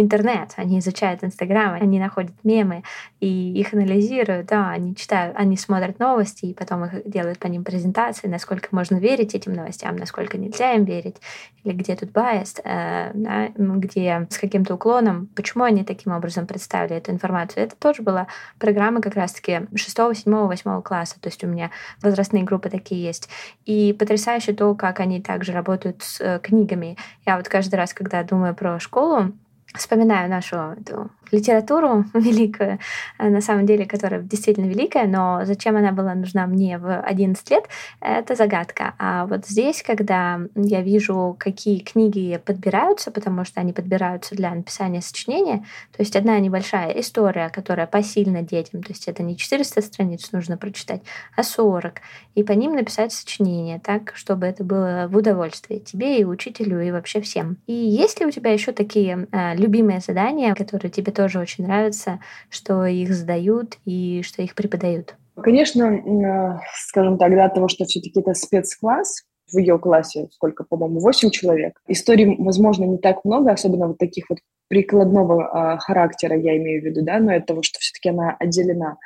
[0.00, 2.82] интернет, они изучают Инстаграм, они находят мемы
[3.20, 7.64] и их анализируют, да, они читают, они смотрят новости и потом их делают по ним
[7.64, 11.16] презентации, насколько можно верить этим новостям, насколько нельзя им верить,
[11.64, 16.96] или где тут байс, э, да, где с каким-то уклоном, почему они таким образом представили
[16.96, 17.64] эту информацию.
[17.64, 18.26] Это тоже была
[18.58, 21.70] программа как раз-таки 6, 7, 8 класса, то есть у меня
[22.02, 23.28] возрастные группы такие есть.
[23.66, 26.96] И потрясающе то, как они также работают с э, книгами.
[27.26, 29.32] Я вот каждый раз, когда думаю про школу,
[29.74, 32.78] вспоминаю нашу эту литературу великую,
[33.18, 37.50] э, на самом деле, которая действительно великая, но зачем она была нужна мне в 11
[37.50, 37.64] лет,
[38.00, 38.94] это загадка.
[38.98, 45.02] А вот здесь, когда я вижу, какие книги подбираются, потому что они подбираются для написания
[45.02, 45.64] сочинения,
[45.96, 50.56] то есть одна небольшая история, которая посильна детям, то есть это не 400 страниц нужно
[50.56, 51.02] прочитать,
[51.36, 52.00] а 40,
[52.34, 56.90] и по ним написать сочинение так, чтобы это было в удовольствие тебе и учителю, и
[56.90, 57.58] вообще всем.
[57.66, 62.20] И есть ли у тебя еще такие э, любимые задания, которые тебе тоже очень нравится,
[62.48, 65.14] что их задают и что их преподают?
[65.36, 71.30] Конечно, скажем так, да, того, что все-таки это спецкласс, в ее классе сколько, по-моему, 8
[71.30, 71.80] человек.
[71.88, 76.84] Историй, возможно, не так много, особенно вот таких вот прикладного э, характера, я имею в
[76.84, 78.98] виду, да, но это того, что все-таки она отделена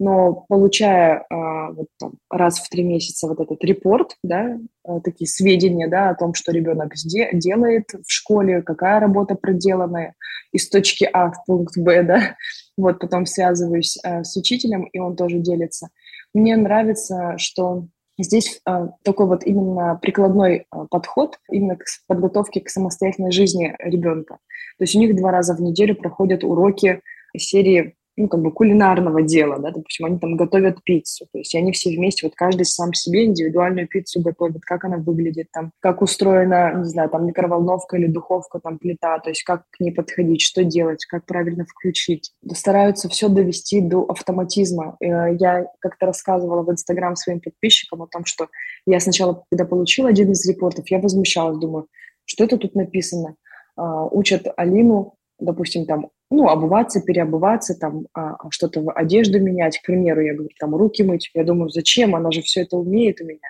[0.00, 5.28] но получая а, вот, там, раз в три месяца вот этот репорт, да, а, такие
[5.28, 6.94] сведения да, о том, что ребенок
[7.34, 10.14] делает в школе, какая работа проделанная,
[10.52, 12.34] из точки А в пункт Б, да,
[12.78, 15.90] вот потом связываюсь а, с учителем, и он тоже делится.
[16.32, 17.86] Мне нравится, что
[18.22, 24.38] Здесь э, такой вот именно прикладной э, подход именно к подготовке к самостоятельной жизни ребенка.
[24.78, 27.00] То есть у них два раза в неделю проходят уроки
[27.36, 31.72] серии ну, как бы кулинарного дела, да, допустим, они там готовят пиццу, то есть они
[31.72, 36.74] все вместе, вот каждый сам себе индивидуальную пиццу готовит, как она выглядит, там, как устроена,
[36.78, 40.64] не знаю, там, микроволновка или духовка, там, плита, то есть как к ней подходить, что
[40.64, 42.32] делать, как правильно включить.
[42.52, 44.96] Стараются все довести до автоматизма.
[45.00, 48.48] Э, я как-то рассказывала в Инстаграм своим подписчикам о том, что
[48.86, 51.86] я сначала, когда получила один из репортов, я возмущалась, думаю,
[52.24, 53.36] что это тут написано?
[53.76, 59.78] А, учат Алину допустим, там, ну, обуваться, переобуваться, там, а, а, что-то в одежду менять,
[59.78, 63.20] к примеру, я говорю, там, руки мыть, я думаю, зачем, она же все это умеет
[63.20, 63.48] у меня.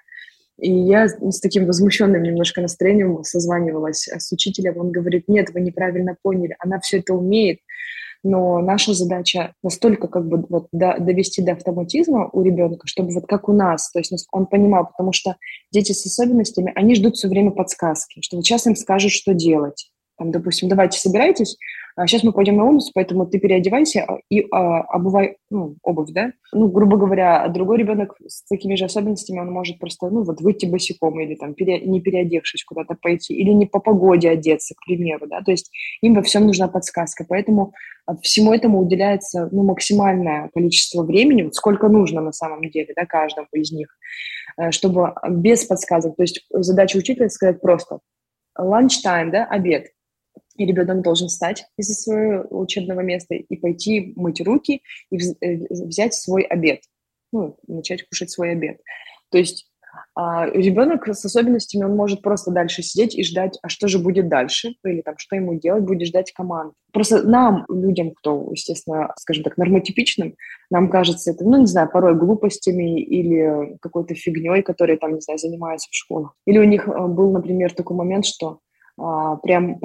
[0.58, 6.16] И я с таким возмущенным немножко настроением созванивалась с учителем, он говорит, нет, вы неправильно
[6.22, 7.60] поняли, она все это умеет,
[8.22, 13.26] но наша задача настолько как бы вот до, довести до автоматизма у ребенка, чтобы вот
[13.26, 15.36] как у нас, то есть он понимал, потому что
[15.70, 19.90] дети с особенностями, они ждут все время подсказки, что вот сейчас им скажут, что делать.
[20.18, 21.56] Там, допустим, давайте собирайтесь,
[22.06, 26.32] сейчас а, мы пойдем на улицу, поэтому ты переодевайся и а, обувай ну, обувь, да?
[26.52, 30.66] Ну, грубо говоря, другой ребенок с такими же особенностями, он может просто, ну, вот выйти
[30.66, 35.26] босиком или там пере, не переодевшись куда-то пойти, или не по погоде одеться, к примеру,
[35.26, 35.42] да?
[35.42, 35.70] То есть
[36.02, 37.72] им во всем нужна подсказка, поэтому
[38.22, 43.48] всему этому уделяется, ну, максимальное количество времени, вот сколько нужно на самом деле, да, каждому
[43.52, 43.88] из них,
[44.56, 48.00] э, чтобы без подсказок, то есть задача учителя сказать просто
[48.58, 49.88] time, да, обед,
[50.60, 56.12] и ребенок должен встать из-за своего учебного места и пойти мыть руки и э, взять
[56.12, 56.82] свой обед,
[57.32, 58.78] ну, начать кушать свой обед.
[59.30, 59.66] То есть
[60.14, 64.28] а ребенок с особенностями, он может просто дальше сидеть и ждать, а что же будет
[64.28, 66.74] дальше, или там, что ему делать, будет ждать команд.
[66.92, 70.36] Просто нам, людям, кто, естественно, скажем так, нормотипичным,
[70.70, 75.38] нам кажется это, ну, не знаю, порой глупостями или какой-то фигней, которой там, не знаю,
[75.38, 76.34] занимаются в школах.
[76.46, 78.60] Или у них э, был, например, такой момент, что
[79.00, 79.80] а, прям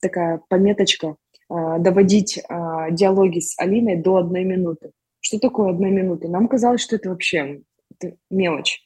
[0.00, 1.16] такая пометочка
[1.48, 4.92] а, доводить а, диалоги с Алиной до одной минуты.
[5.20, 6.28] Что такое одна минута?
[6.28, 7.60] Нам казалось, что это вообще
[7.98, 8.80] это мелочь.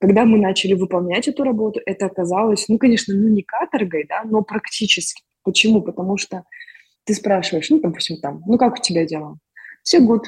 [0.00, 4.42] Когда мы начали выполнять эту работу, это оказалось, ну, конечно, ну, не каторгой, да, но
[4.42, 5.22] практически.
[5.42, 5.82] Почему?
[5.82, 6.44] Потому что
[7.04, 9.38] ты спрашиваешь, ну, допустим, там, ну, как у тебя дела?
[9.82, 10.26] Все good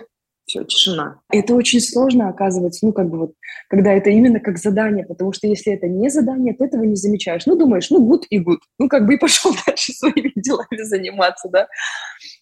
[0.50, 1.20] все, тишина.
[1.30, 3.34] Это очень сложно, оказывается, ну, как бы вот,
[3.68, 7.46] когда это именно как задание, потому что если это не задание, ты этого не замечаешь.
[7.46, 8.58] Ну, думаешь, ну, гуд и гуд.
[8.78, 11.68] Ну, как бы и пошел дальше своими делами заниматься, да.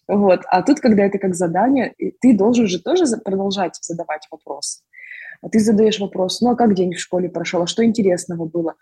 [0.07, 0.41] Вот.
[0.47, 4.81] А тут, когда это как задание, ты должен же тоже продолжать задавать вопросы.
[5.41, 8.73] А ты задаешь вопрос, ну, а как день в школе прошел, а что интересного было?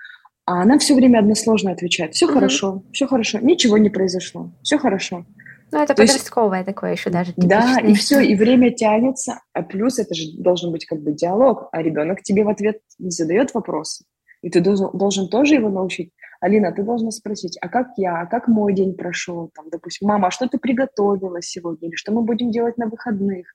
[0.45, 2.15] А она все время односложно отвечает.
[2.15, 2.33] Все mm-hmm.
[2.33, 5.25] хорошо, все хорошо, ничего не произошло, все хорошо.
[5.71, 7.33] Ну, это То подростковое есть, такое еще даже.
[7.35, 11.69] Да, и все, и время тянется, а плюс это же должен быть как бы диалог,
[11.71, 14.05] а ребенок тебе в ответ не задает вопросы.
[14.41, 16.11] И ты должен, должен тоже его научить.
[16.39, 19.49] Алина, ты должна спросить, а как я, а как мой день прошел?
[19.55, 21.89] Там, допустим, мама, а что ты приготовила сегодня?
[21.89, 23.47] Или что мы будем делать на выходных?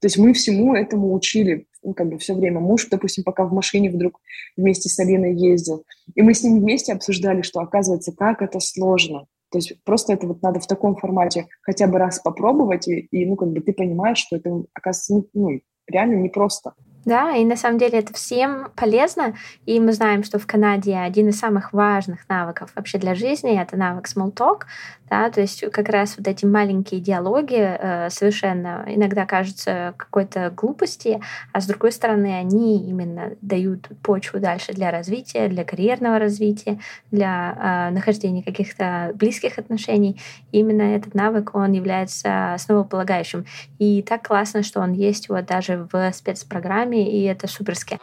[0.00, 2.60] То есть мы всему этому учили ну, как бы все время.
[2.60, 4.20] Муж, допустим, пока в машине вдруг
[4.56, 5.84] вместе с Алиной ездил.
[6.14, 10.26] И мы с ним вместе обсуждали, что оказывается, как это сложно То есть просто это
[10.26, 13.72] вот надо в таком формате хотя бы раз попробовать, и, и ну, как бы ты
[13.72, 16.74] понимаешь, что это, оказывается, ну, реально непросто.
[17.08, 19.34] Да, и на самом деле это всем полезно.
[19.64, 23.78] И мы знаем, что в Канаде один из самых важных навыков вообще для жизни— это
[23.78, 24.64] навык small talk.
[25.10, 31.20] Да, то есть как раз вот эти маленькие диалоги э, совершенно иногда кажутся какой-то глупости,
[31.52, 36.78] а с другой стороны они именно дают почву дальше для развития, для карьерного развития,
[37.10, 40.20] для э, нахождения каких-то близких отношений.
[40.52, 43.46] Именно этот навык, он является основополагающим.
[43.78, 47.98] И так классно, что он есть вот даже в спецпрограмме, и это суперски.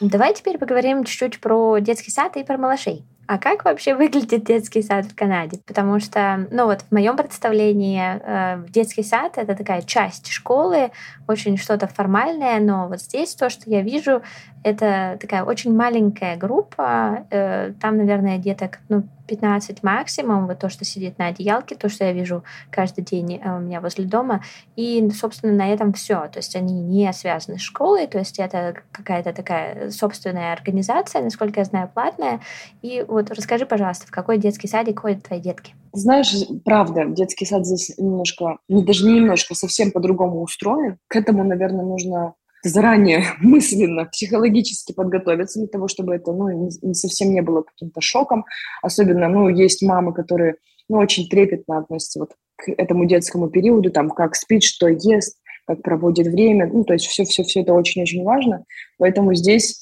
[0.00, 3.04] Давай теперь поговорим чуть-чуть про детский сад и про малышей.
[3.28, 5.60] А как вообще выглядит детский сад в Канаде?
[5.64, 10.90] Потому что, ну вот в моем представлении э, детский сад это такая часть школы,
[11.28, 14.22] очень что-то формальное, но вот здесь то, что я вижу,
[14.62, 20.84] это такая очень маленькая группа, э, там, наверное, деток, ну, 15 максимум, вот то, что
[20.84, 24.42] сидит на одеялке, то, что я вижу каждый день э, у меня возле дома.
[24.76, 26.28] И, собственно, на этом все.
[26.28, 31.60] То есть они не связаны с школой, то есть это какая-то такая собственная организация, насколько
[31.60, 32.40] я знаю, платная.
[32.82, 35.74] И вот расскажи, пожалуйста, в какой детский садик ходят твои детки?
[35.92, 40.98] Знаешь, правда, детский сад здесь немножко, ну даже не немножко, совсем по-другому устроен.
[41.08, 47.32] К этому, наверное, нужно заранее мысленно, психологически подготовиться для того, чтобы это ну, не, совсем
[47.32, 48.44] не было каким-то шоком.
[48.82, 50.56] Особенно, ну, есть мамы, которые
[50.88, 55.82] ну, очень трепетно относятся вот к этому детскому периоду, там, как спит, что ест, как
[55.82, 58.64] проводит время, ну, то есть все-все-все это очень-очень важно.
[58.98, 59.81] Поэтому здесь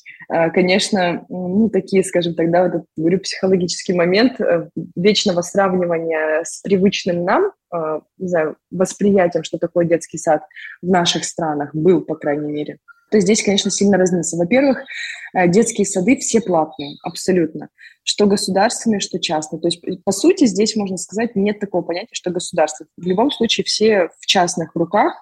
[0.53, 6.61] конечно, ну, такие, скажем так, да, вот этот, говорю, психологический момент э, вечного сравнивания с
[6.63, 10.43] привычным нам, э, не знаю, восприятием, что такое детский сад
[10.83, 12.79] в наших странах был, по крайней мере,
[13.11, 14.37] то здесь, конечно, сильно разница.
[14.37, 14.85] Во-первых,
[15.35, 17.69] детские сады все платные, абсолютно.
[18.05, 19.61] Что государственные, что частные.
[19.61, 22.87] То есть, по сути, здесь, можно сказать, нет такого понятия, что государство.
[22.97, 25.13] В любом случае, все в частных руках,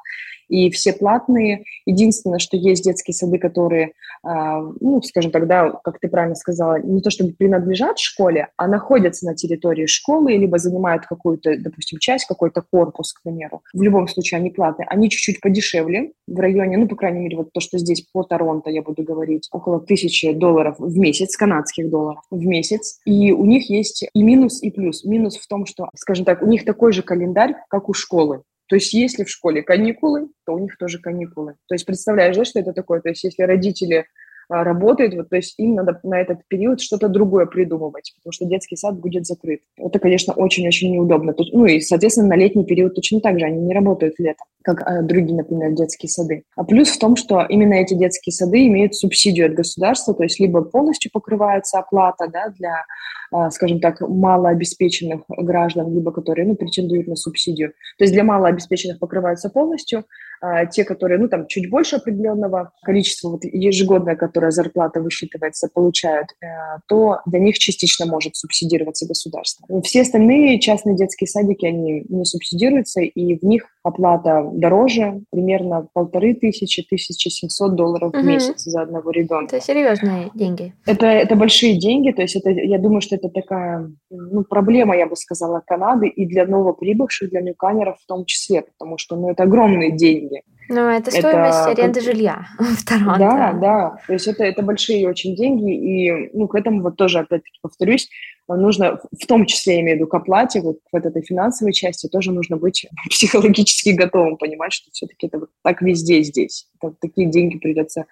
[0.49, 1.65] и все платные.
[1.87, 6.81] Единственное, что есть детские сады, которые, а, ну, скажем так, да, как ты правильно сказала,
[6.81, 12.27] не то чтобы принадлежат школе, а находятся на территории школы, либо занимают какую-то, допустим, часть,
[12.27, 13.63] какой-то корпус, к примеру.
[13.73, 14.87] В любом случае они платные.
[14.89, 18.71] Они чуть-чуть подешевле в районе, ну, по крайней мере, вот то, что здесь по Торонто,
[18.71, 23.01] я буду говорить, около тысячи долларов в месяц, канадских долларов в месяц.
[23.05, 25.05] И у них есть и минус, и плюс.
[25.05, 28.43] Минус в том, что, скажем так, у них такой же календарь, как у школы.
[28.68, 31.54] То есть если в школе каникулы, то у них тоже каникулы.
[31.68, 33.00] То есть представляешь, да, что это такое?
[33.00, 34.07] То есть если родители
[34.49, 38.47] а, работают, вот, то есть им надо на этот период что-то другое придумывать, потому что
[38.47, 39.61] детский сад будет закрыт.
[39.77, 41.35] Это, конечно, очень-очень неудобно.
[41.35, 44.83] Тут, ну и, соответственно, на летний период точно так же, они не работают летом, как
[44.83, 46.45] а, другие, например, детские сады.
[46.57, 50.41] А плюс в том, что именно эти детские сады имеют субсидию от государства, то есть
[50.41, 52.85] либо полностью покрывается оплата да, для
[53.31, 57.73] а, скажем так, малообеспеченных граждан, либо которые ну, претендуют на субсидию.
[57.99, 60.05] То есть для малообеспеченных покрываются полностью,
[60.40, 66.29] а те, которые, ну, там, чуть больше определенного количества, вот ежегодная, которая зарплата высчитывается, получают,
[66.40, 66.46] э,
[66.88, 69.66] то для них частично может субсидироваться государство.
[69.83, 76.35] Все остальные частные детские садики, они не субсидируются, и в них оплата дороже, примерно полторы
[76.35, 78.20] тысячи, тысяча семьсот долларов угу.
[78.20, 79.57] в месяц за одного ребенка.
[79.57, 80.74] Это серьезные деньги.
[80.87, 85.07] Это, это большие деньги, то есть это, я думаю, что это такая ну, проблема, я
[85.07, 89.42] бы сказала, Канады и для новоприбывших, для ньюкамеров в том числе, потому что ну, это
[89.44, 90.28] огромные деньги.
[90.68, 91.70] Ну, это стоимость это...
[91.70, 93.18] аренды жилья в Торонто.
[93.18, 93.96] Да, да.
[94.07, 95.72] То есть это, это большие очень деньги.
[95.72, 98.09] И ну, к этому вот тоже, опять-таки, повторюсь,
[98.48, 102.09] нужно, в том числе, я имею в виду к оплате, вот в этой финансовой части
[102.09, 106.68] тоже нужно быть психологически готовым, понимать, что все-таки это вот так везде здесь.
[106.81, 108.07] Это, такие деньги придется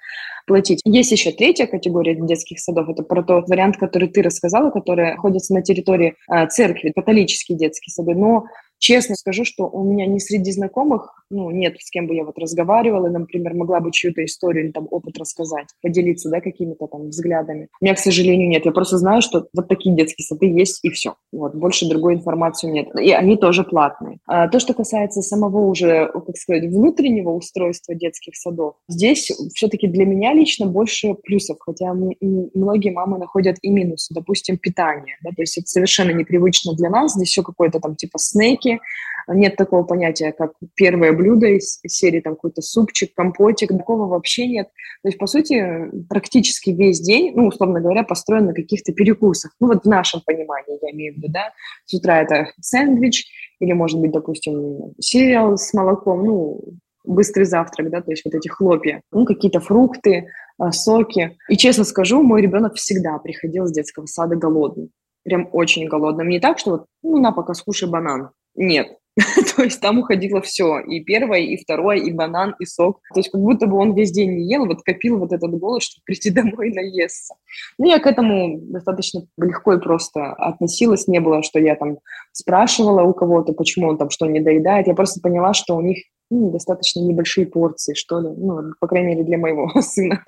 [0.47, 0.81] платить.
[0.85, 2.89] Есть еще третья категория детских садов.
[2.89, 7.93] Это про тот вариант, который ты рассказала, который находится на территории э, церкви, католические детские
[7.93, 8.15] сады.
[8.15, 8.47] Но
[8.79, 12.39] Честно скажу, что у меня не среди знакомых, ну, нет, с кем бы я вот
[12.39, 17.69] разговаривала, например, могла бы чью-то историю или там опыт рассказать, поделиться, да, какими-то там взглядами.
[17.81, 18.65] У меня, к сожалению, нет.
[18.65, 21.15] Я просто знаю, что вот такие детские сады есть, и все.
[21.33, 22.89] Вот, больше другой информации нет.
[23.01, 24.19] И они тоже платные.
[24.27, 30.05] А то, что касается самого уже, как сказать, внутреннего устройства детских садов, здесь все-таки для
[30.05, 34.15] меня лично больше плюсов, хотя многие мамы находят и минусы.
[34.15, 37.15] Допустим, питание, да, то есть это совершенно непривычно для нас.
[37.15, 38.81] Здесь все какое-то там типа снеки, завтраки.
[39.29, 44.69] Нет такого понятия, как первое блюдо из серии, там какой-то супчик, компотик, такого вообще нет.
[45.03, 49.53] То есть, по сути, практически весь день, ну, условно говоря, построен на каких-то перекусах.
[49.61, 51.51] Ну, вот в нашем понимании, я имею в виду, да.
[51.87, 53.27] С утра это сэндвич,
[53.59, 56.61] или, может быть, допустим, сериал с молоком, ну,
[57.05, 60.29] быстрый завтрак, да, то есть вот эти хлопья, ну, какие-то фрукты,
[60.59, 61.37] а, соки.
[61.49, 64.91] И честно скажу, мой ребенок всегда приходил с детского сада голодный.
[65.25, 66.29] прям очень голодным.
[66.29, 68.31] Не так, что вот, ну, на, пока скушай банан.
[68.57, 68.89] Нет,
[69.57, 73.01] То есть там уходило все, и первое, и второе, и банан, и сок.
[73.15, 75.83] То есть как будто бы он весь день не ел, вот копил вот этот голод,
[75.83, 77.35] чтобы прийти домой и наесться.
[77.79, 81.09] Ну, я к этому достаточно легко и просто относилась.
[81.09, 81.99] Не было, что я там
[82.33, 84.87] спрашивала у кого-то, почему он там что не доедает.
[84.87, 85.99] Я просто поняла, что у них
[86.31, 88.29] ну, достаточно небольшие порции, что ли.
[88.29, 90.23] Ну, по крайней мере, для моего сына.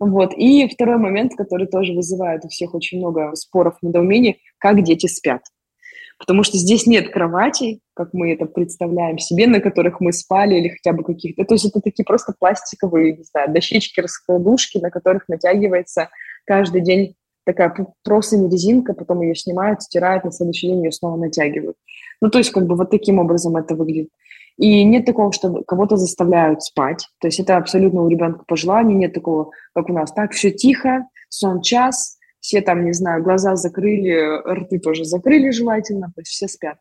[0.00, 0.34] Вот.
[0.34, 5.42] И второй момент, который тоже вызывает у всех очень много споров, недоумений, как дети спят
[6.22, 10.68] потому что здесь нет кроватей, как мы это представляем себе, на которых мы спали или
[10.68, 11.44] хотя бы каких-то.
[11.44, 16.10] То есть это такие просто пластиковые, не знаю, дощечки, раскладушки, на которых натягивается
[16.46, 21.16] каждый день такая просто не резинка, потом ее снимают, стирают, на следующий день ее снова
[21.16, 21.76] натягивают.
[22.20, 24.10] Ну, то есть как бы вот таким образом это выглядит.
[24.58, 27.08] И нет такого, что кого-то заставляют спать.
[27.20, 28.96] То есть это абсолютно у ребенка по желанию.
[28.96, 30.12] Нет такого, как у нас.
[30.12, 36.08] Так, все тихо, сон час, все там, не знаю, глаза закрыли, рты тоже закрыли желательно,
[36.08, 36.76] то есть все спят.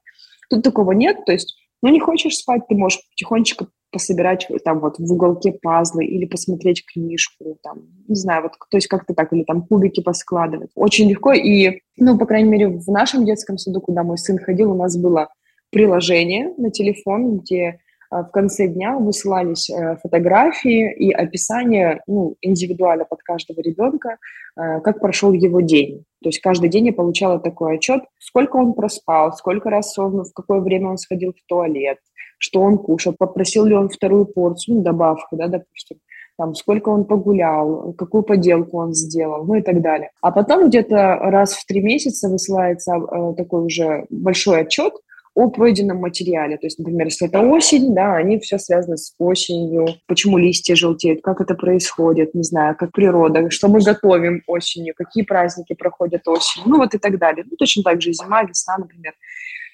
[0.49, 4.97] Тут такого нет, то есть, ну, не хочешь спать, ты можешь тихонечко пособирать там вот
[4.97, 9.43] в уголке пазлы или посмотреть книжку, там, не знаю, вот, то есть как-то так, или
[9.43, 10.71] там кубики поскладывать.
[10.75, 14.71] Очень легко, и, ну, по крайней мере, в нашем детском саду, куда мой сын ходил,
[14.71, 15.29] у нас было
[15.69, 17.79] приложение на телефон, где
[18.11, 24.17] в конце дня высылались э, фотографии и описание ну, индивидуально под каждого ребенка,
[24.57, 26.03] э, как прошел его день.
[26.21, 30.33] То есть каждый день я получала такой отчет, сколько он проспал, сколько раз он, в
[30.33, 31.99] какое время он сходил в туалет,
[32.37, 35.97] что он кушал, попросил ли он вторую порцию, ну, добавку, да, допустим,
[36.37, 40.09] там, сколько он погулял, какую поделку он сделал, ну и так далее.
[40.21, 44.93] А потом где-то раз в три месяца высылается э, такой уже большой отчет,
[45.33, 46.57] о пройденном материале.
[46.57, 51.21] То есть, например, если это осень, да, они все связаны с осенью, почему листья желтеют,
[51.21, 56.69] как это происходит, не знаю, как природа, что мы готовим осенью, какие праздники проходят осенью,
[56.69, 57.45] ну вот и так далее.
[57.49, 59.13] Ну, точно так же зима, весна, например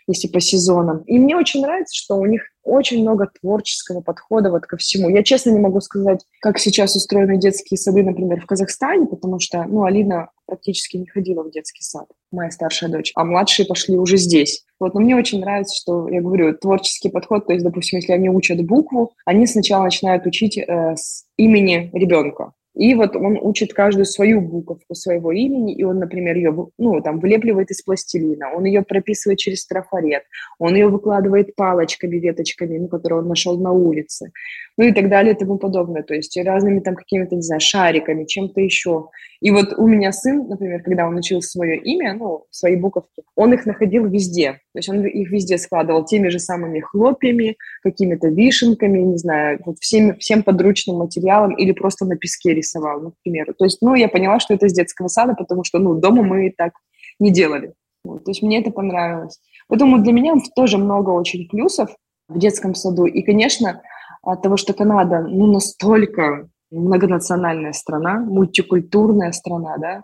[0.08, 1.04] если по сезонам.
[1.06, 5.10] И мне очень нравится, что у них очень много творческого подхода вот ко всему.
[5.10, 9.64] Я честно не могу сказать, как сейчас устроены детские сады, например, в Казахстане, потому что,
[9.64, 14.18] ну, Алина практически не ходила в детский сад, моя старшая дочь, а младшие пошли уже
[14.18, 14.66] здесь.
[14.80, 18.30] Вот, но мне очень нравится, что, я говорю, творческий подход, то есть, допустим, если они
[18.30, 22.54] учат букву, они сначала начинают учить э, с имени ребенка.
[22.78, 27.20] И вот он учит каждую свою буковку своего имени, и он, например, ее, ну, там,
[27.20, 30.24] вылепливает из пластилина, он ее прописывает через трафарет,
[30.60, 34.32] он ее выкладывает палочками, веточками, ну, которые он нашел на улице,
[34.78, 38.26] ну, и так далее, и тому подобное, то есть разными там какими-то, не знаю, шариками,
[38.26, 39.10] чем-то еще.
[39.40, 43.54] И вот у меня сын, например, когда он учил свое имя, ну, свои буковки, он
[43.54, 49.00] их находил везде, то есть он их везде складывал теми же самыми хлопьями, какими-то вишенками,
[49.00, 53.54] не знаю, вот всем, всем подручным материалом или просто на песке рисовал, ну, к примеру.
[53.54, 56.54] То есть, ну, я поняла, что это из детского сада, потому что, ну, дома мы
[56.56, 56.74] так
[57.20, 57.74] не делали.
[58.04, 59.40] Вот, то есть мне это понравилось.
[59.68, 61.90] Поэтому для меня тоже много очень плюсов
[62.30, 63.06] в детском саду.
[63.06, 63.82] И, конечно,
[64.22, 70.02] от того, что Канада, ну, настолько многонациональная страна, мультикультурная страна, да,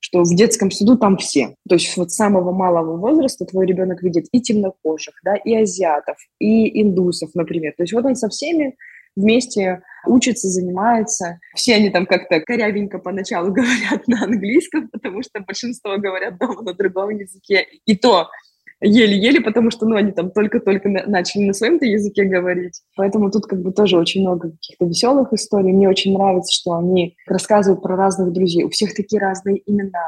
[0.00, 1.54] что в детском саду там все.
[1.68, 6.16] То есть вот с самого малого возраста твой ребенок видит и темнокожих, да, и азиатов,
[6.38, 7.74] и индусов, например.
[7.76, 8.76] То есть вот он со всеми
[9.16, 11.38] вместе учится, занимается.
[11.54, 16.74] Все они там как-то корявенько поначалу говорят на английском, потому что большинство говорят дома на
[16.74, 17.66] другом языке.
[17.84, 18.28] И то
[18.80, 22.82] еле-еле, потому что, ну, они там только-только начали на своем-то языке говорить.
[22.96, 25.72] Поэтому тут как бы тоже очень много каких-то веселых историй.
[25.72, 28.64] Мне очень нравится, что они рассказывают про разных друзей.
[28.64, 30.06] У всех такие разные имена.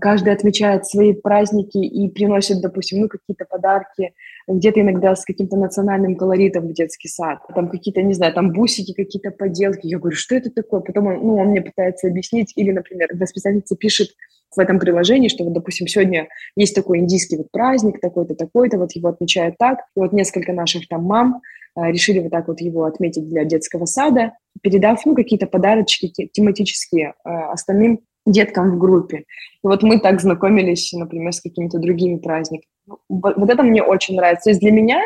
[0.00, 4.14] Каждый отмечает свои праздники и приносит, допустим, ну, какие-то подарки,
[4.48, 7.38] где-то иногда с каким-то национальным колоритом в детский сад.
[7.54, 9.86] Там какие-то, не знаю, там бусики, какие-то поделки.
[9.86, 10.80] Я говорю, что это такое?
[10.80, 12.52] Потом он, ну, он мне пытается объяснить.
[12.56, 14.08] Или, например, воспитательница пишет
[14.54, 18.92] в этом приложении, что вот, допустим, сегодня есть такой индийский вот праздник, такой-то, такой-то, вот
[18.92, 19.80] его отмечают так.
[19.96, 21.40] И вот несколько наших там мам
[21.76, 24.32] э, решили вот так вот его отметить для детского сада,
[24.62, 29.18] передав, ну, какие-то подарочки тематические э, остальным деткам в группе.
[29.18, 32.68] И вот мы так знакомились, например, с какими-то другими праздниками.
[33.08, 34.44] Вот, вот это мне очень нравится.
[34.44, 35.00] То есть для меня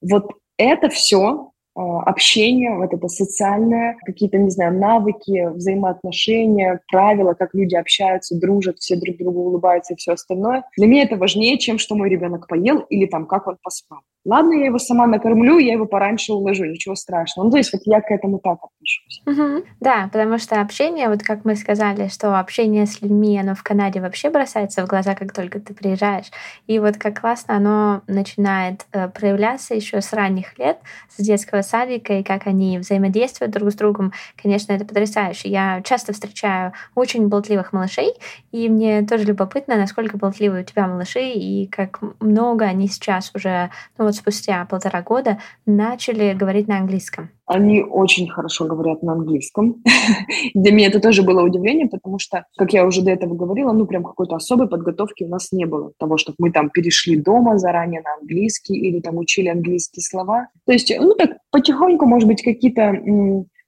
[0.00, 7.52] вот это все а, общение, вот это социальное, какие-то, не знаю, навыки, взаимоотношения, правила, как
[7.52, 10.64] люди общаются, дружат, все друг другу улыбаются и все остальное.
[10.76, 14.00] Для меня это важнее, чем что мой ребенок поел или там как он поспал.
[14.24, 17.46] Ладно, я его сама накормлю, я его пораньше уложу, ничего страшного.
[17.46, 19.22] Ну, то есть вот я к этому так отношусь.
[19.26, 19.64] Угу.
[19.80, 24.00] Да, потому что общение, вот как мы сказали, что общение с людьми, оно в Канаде
[24.00, 26.30] вообще бросается в глаза, как только ты приезжаешь.
[26.66, 30.78] И вот как классно оно начинает э, проявляться еще с ранних лет,
[31.16, 34.12] с детского садика, и как они взаимодействуют друг с другом.
[34.40, 35.48] Конечно, это потрясающе.
[35.48, 38.14] Я часто встречаю очень болтливых малышей,
[38.52, 43.70] и мне тоже любопытно, насколько болтливы у тебя малыши, и как много они сейчас уже,
[43.98, 47.30] ну спустя полтора года, начали говорить на английском.
[47.46, 49.82] Они очень хорошо говорят на английском.
[50.54, 53.86] Для меня это тоже было удивление, потому что, как я уже до этого говорила, ну,
[53.86, 55.92] прям какой-то особой подготовки у нас не было.
[55.98, 60.48] Того, чтобы мы там перешли дома заранее на английский или там учили английские слова.
[60.66, 62.94] То есть, ну, так потихоньку, может быть, какие-то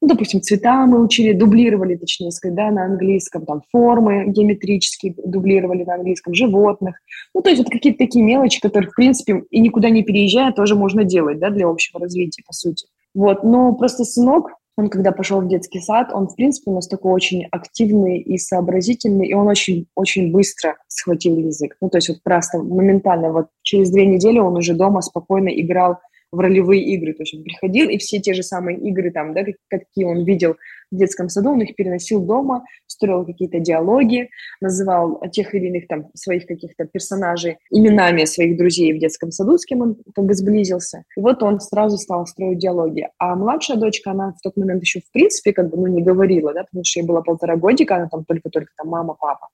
[0.02, 5.84] ну, допустим, цвета мы учили, дублировали, точнее сказать, да, на английском, там, формы геометрические дублировали
[5.84, 6.96] на английском, животных.
[7.34, 10.74] Ну, то есть вот какие-то такие мелочи, которые, в принципе, и никуда не переезжая, тоже
[10.74, 12.86] можно делать, да, для общего развития, по сути.
[13.14, 16.86] Вот, но просто сынок, он когда пошел в детский сад, он, в принципе, у нас
[16.86, 21.76] такой очень активный и сообразительный, и он очень, очень быстро схватил язык.
[21.80, 25.96] Ну, то есть вот просто моментально, вот через две недели он уже дома спокойно играл
[26.32, 27.12] в ролевые игры.
[27.14, 30.56] То есть он приходил, и все те же самые игры, там, да, какие он видел
[30.90, 34.28] в детском саду, он их переносил дома, строил какие-то диалоги,
[34.60, 39.64] называл тех или иных там своих каких-то персонажей именами своих друзей в детском саду, с
[39.64, 41.04] кем он как бы сблизился.
[41.16, 43.08] И вот он сразу стал строить диалоги.
[43.18, 46.52] А младшая дочка, она в тот момент еще в принципе как бы ну, не говорила,
[46.52, 49.48] да, потому что ей было полтора годика, она там только-только там мама, папа.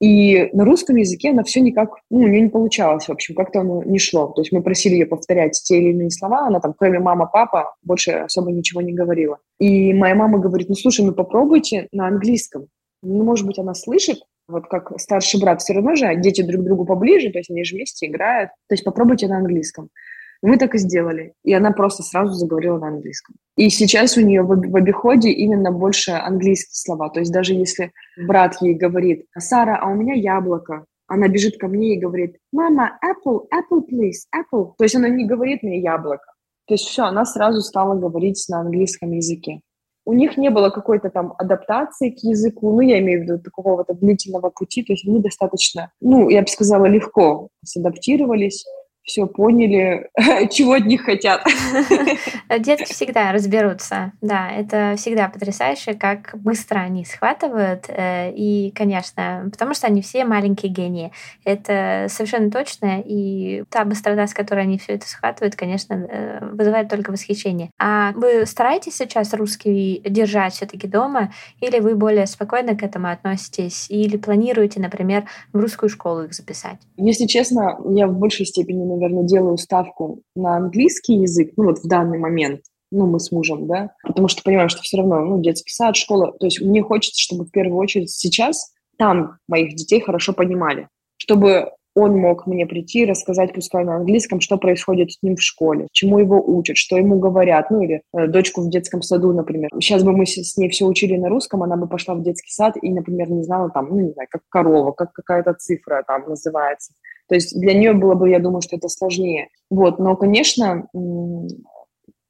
[0.00, 3.60] И на русском языке она все никак, ну, у нее не получалось, в общем, как-то
[3.60, 4.28] оно не шло.
[4.28, 7.74] То есть мы просили ее повторять те или иные слова, она там, кроме мама, папа,
[7.82, 9.38] больше особо ничего не говорила.
[9.58, 12.66] И моя мама говорит, ну, слушай, ну, попробуйте на английском.
[13.02, 16.64] Ну, может быть, она слышит, вот как старший брат, все равно же дети друг к
[16.64, 18.50] другу поближе, то есть они же вместе играют.
[18.68, 19.90] То есть попробуйте на английском.
[20.42, 21.32] Мы так и сделали.
[21.42, 23.36] И она просто сразу заговорила на английском.
[23.56, 27.10] И сейчас у нее в, обиходе именно больше английские слова.
[27.10, 31.66] То есть даже если брат ей говорит, Сара, а у меня яблоко, она бежит ко
[31.66, 34.74] мне и говорит, мама, apple, apple, please, apple.
[34.76, 36.32] То есть она не говорит мне яблоко.
[36.66, 39.60] То есть все, она сразу стала говорить на английском языке.
[40.04, 43.94] У них не было какой-то там адаптации к языку, ну, я имею в виду какого-то
[43.94, 48.64] длительного пути, то есть они достаточно, ну, я бы сказала, легко садаптировались
[49.08, 50.08] все поняли,
[50.50, 51.42] чего от них хотят.
[52.58, 59.74] Детки всегда разберутся, да, это всегда потрясающе, как быстро они схватывают, э, и, конечно, потому
[59.74, 61.10] что они все маленькие гении,
[61.44, 66.88] это совершенно точно, и та быстрота, с которой они все это схватывают, конечно, э, вызывает
[66.88, 67.70] только восхищение.
[67.78, 73.86] А вы стараетесь сейчас русский держать все-таки дома, или вы более спокойно к этому относитесь,
[73.88, 76.76] или планируете, например, в русскую школу их записать?
[76.98, 81.88] Если честно, я в большей степени, наверное, делаю ставку на английский язык, ну вот в
[81.88, 85.72] данный момент, ну, мы с мужем, да, потому что понимаем, что все равно, ну, детский
[85.72, 90.32] сад, школа, то есть мне хочется, чтобы в первую очередь сейчас там моих детей хорошо
[90.32, 90.88] понимали,
[91.18, 95.42] чтобы он мог мне прийти и рассказать, пускай на английском, что происходит с ним в
[95.42, 99.70] школе, чему его учат, что ему говорят, ну или э, дочку в детском саду, например.
[99.80, 102.76] Сейчас бы мы с ней все учили на русском, она бы пошла в детский сад
[102.80, 106.92] и, например, не знала там, ну не знаю, как корова, как какая-то цифра там называется.
[107.28, 109.48] То есть для нее было бы, я думаю, что это сложнее.
[109.70, 110.88] Вот, но, конечно,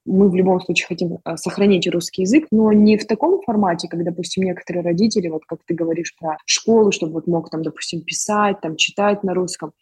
[0.08, 4.02] мы в любом случае хотим э, сохранить русский язык, но не в таком формате, как,
[4.02, 8.60] допустим, некоторые родители, вот как ты говоришь про школу, чтобы вот мог там, допустим, писать,
[8.60, 9.72] там, читать на русском.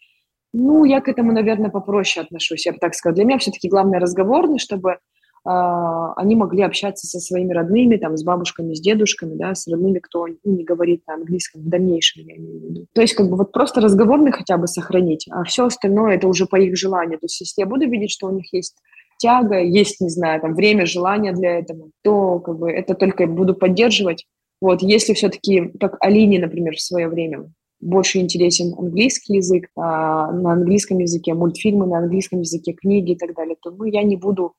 [0.53, 3.15] Ну, я к этому, наверное, попроще отношусь, я бы так сказала.
[3.15, 4.99] Для меня все-таки главное разговорный, чтобы
[5.47, 10.27] они могли общаться со своими родными, там, с бабушками, с дедушками, да, с родными, кто
[10.27, 12.87] ну, не говорит на английском в дальнейшем, я имею в виду.
[12.93, 16.47] То есть, как бы, вот просто разговорный хотя бы сохранить, а все остальное это уже
[16.47, 17.19] по их желанию.
[17.19, 18.75] То есть, если я буду видеть, что у них есть
[19.19, 23.55] тяга, есть, не знаю, там, время, желание для этого, то, как бы, это только буду
[23.55, 24.27] поддерживать.
[24.61, 30.53] Вот, если все-таки, как Алине, например, в свое время, больше интересен английский язык, а, на
[30.53, 34.55] английском языке, мультфильмы на английском языке, книги и так далее, то ну, я не буду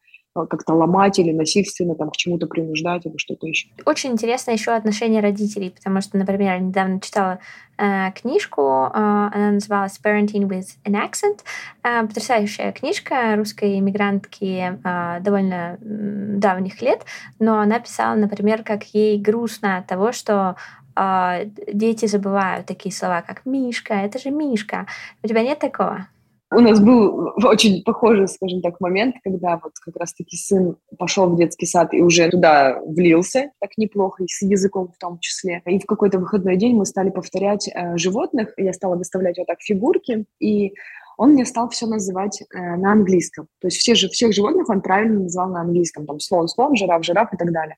[0.45, 3.69] как-то ломать или насильственно там, к чему-то принуждать или что-то еще.
[3.85, 7.39] Очень интересно еще отношение родителей, потому что, например, я недавно читала
[7.77, 11.39] э, книжку, э, она называлась Parenting with an Accent.
[11.83, 17.03] Э, потрясающая книжка русской иммигрантки э, довольно давних лет,
[17.39, 20.55] но она писала, например, как ей грустно от того, что
[20.95, 24.88] э, дети забывают такие слова, как «Мишка», это же «Мишка».
[25.23, 26.07] У тебя нет такого?
[26.50, 31.38] У нас был очень похожий, скажем так, момент, когда вот как раз-таки сын пошел в
[31.38, 35.62] детский сад и уже туда влился так неплохо, и с языком в том числе.
[35.66, 39.62] И в какой-то выходной день мы стали повторять э, животных, я стала выставлять вот так
[39.62, 40.74] фигурки, и
[41.18, 43.48] он мне стал все называть э, на английском.
[43.60, 46.06] То есть все, же, всех животных он правильно называл на английском.
[46.06, 47.76] Там слон, слон, жираф, жираф и так далее.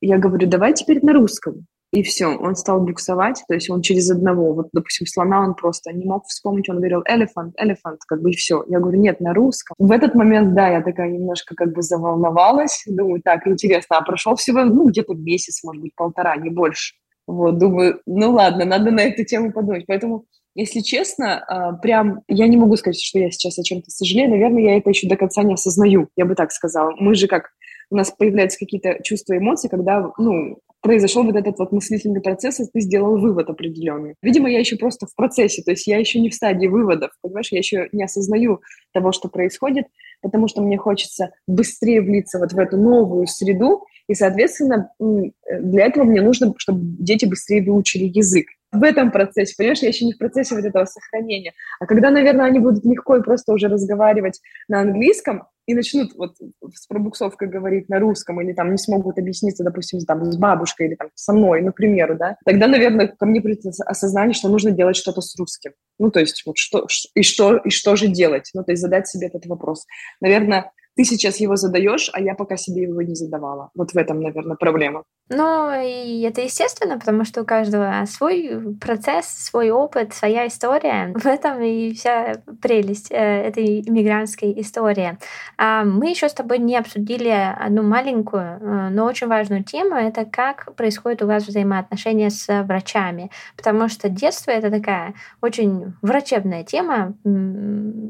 [0.00, 1.66] Я говорю, давай теперь на русском.
[1.90, 5.90] И все, он стал буксовать, то есть он через одного, вот, допустим, слона он просто
[5.92, 8.62] не мог вспомнить, он говорил elephant, elephant, как бы и все.
[8.68, 9.74] Я говорю, нет, на русском.
[9.78, 14.36] В этот момент, да, я такая немножко как бы заволновалась, думаю, так, интересно, а прошел
[14.36, 16.94] всего, ну, где-то месяц, может быть, полтора, не больше.
[17.26, 19.84] Вот, думаю, ну ладно, надо на эту тему подумать.
[19.86, 20.24] Поэтому
[20.54, 24.30] если честно, а, прям я не могу сказать, что я сейчас о чем-то сожалею.
[24.30, 26.94] Наверное, я это еще до конца не осознаю, я бы так сказала.
[26.98, 27.50] Мы же как
[27.90, 32.64] у нас появляются какие-то чувства, эмоции, когда, ну, произошел вот этот вот мыслительный процесс, и
[32.72, 34.14] ты сделал вывод определенный.
[34.22, 37.50] Видимо, я еще просто в процессе, то есть я еще не в стадии выводов, понимаешь,
[37.50, 38.60] я еще не осознаю
[38.92, 39.86] того, что происходит,
[40.22, 46.04] потому что мне хочется быстрее влиться вот в эту новую среду, и, соответственно, для этого
[46.04, 48.46] мне нужно, чтобы дети быстрее выучили язык.
[48.72, 51.52] В этом процессе, понимаешь, я еще не в процессе вот этого сохранения.
[51.80, 56.36] А когда, наверное, они будут легко и просто уже разговаривать на английском, и начнут вот
[56.74, 60.94] с пробуксовкой говорить на русском или там не смогут объясниться, допустим, там, с бабушкой или
[60.94, 65.20] там со мной, например, да, тогда, наверное, ко мне придет осознание, что нужно делать что-то
[65.20, 65.72] с русским.
[65.98, 68.50] Ну, то есть вот что, и что, и что же делать?
[68.54, 69.86] Ну, то есть задать себе этот вопрос.
[70.20, 73.70] Наверное, ты сейчас его задаешь, а я пока себе его не задавала.
[73.76, 75.04] Вот в этом, наверное, проблема.
[75.30, 81.12] Ну, и это естественно, потому что у каждого свой процесс, свой опыт, своя история.
[81.14, 85.18] В этом и вся прелесть э, этой иммигрантской истории.
[85.56, 89.94] А мы еще с тобой не обсудили одну маленькую, э, но очень важную тему.
[89.94, 93.30] Это как происходит у вас взаимоотношения с врачами.
[93.56, 97.14] Потому что детство— это такая очень врачебная тема.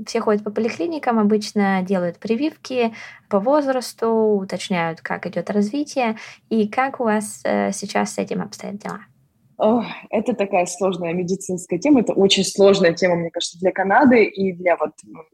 [0.06, 2.77] Все ходят по поликлиникам, обычно делают прививки,
[3.28, 6.16] по возрасту, уточняют, как идет развитие
[6.48, 9.00] и как у вас э, сейчас с этим обстоят дела.
[9.58, 14.52] О, это такая сложная медицинская тема, это очень сложная тема, мне кажется, для Канады и
[14.52, 14.92] для вот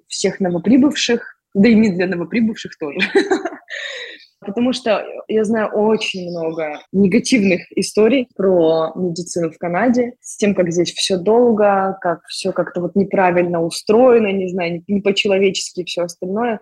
[0.09, 3.01] всех новоприбывших, да и не для новоприбывших тоже.
[4.41, 10.71] Потому что я знаю очень много негативных историй про медицину в Канаде, с тем, как
[10.71, 16.03] здесь все долго, как все как-то вот неправильно устроено, не знаю, не по-человечески и все
[16.03, 16.61] остальное.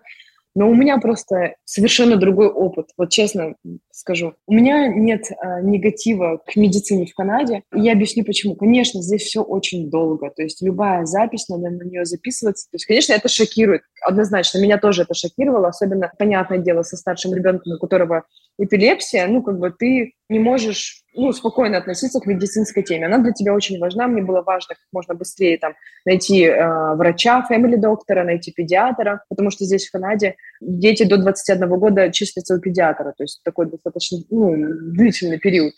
[0.55, 2.89] Но у меня просто совершенно другой опыт.
[2.97, 3.55] Вот честно
[3.91, 4.35] скажу.
[4.45, 7.63] У меня нет а, негатива к медицине в Канаде.
[7.75, 8.55] И я объясню почему.
[8.55, 10.29] Конечно, здесь все очень долго.
[10.29, 12.69] То есть любая запись, надо на нее записываться.
[12.69, 13.81] То есть, конечно, это шокирует.
[14.01, 14.59] Однозначно.
[14.59, 15.69] Меня тоже это шокировало.
[15.69, 18.23] Особенно, понятное дело, со старшим ребенком, у которого
[18.59, 19.25] эпилепсия.
[19.27, 23.05] Ну, как бы ты не можешь ну, спокойно относиться к медицинской теме.
[23.05, 24.07] Она для тебя очень важна.
[24.07, 29.51] Мне было важно как можно быстрее там, найти э, врача, family доктора, найти педиатра, потому
[29.51, 34.19] что здесь в Канаде дети до 21 года числятся у педиатра, то есть такой достаточно
[34.29, 35.73] ну, длительный период.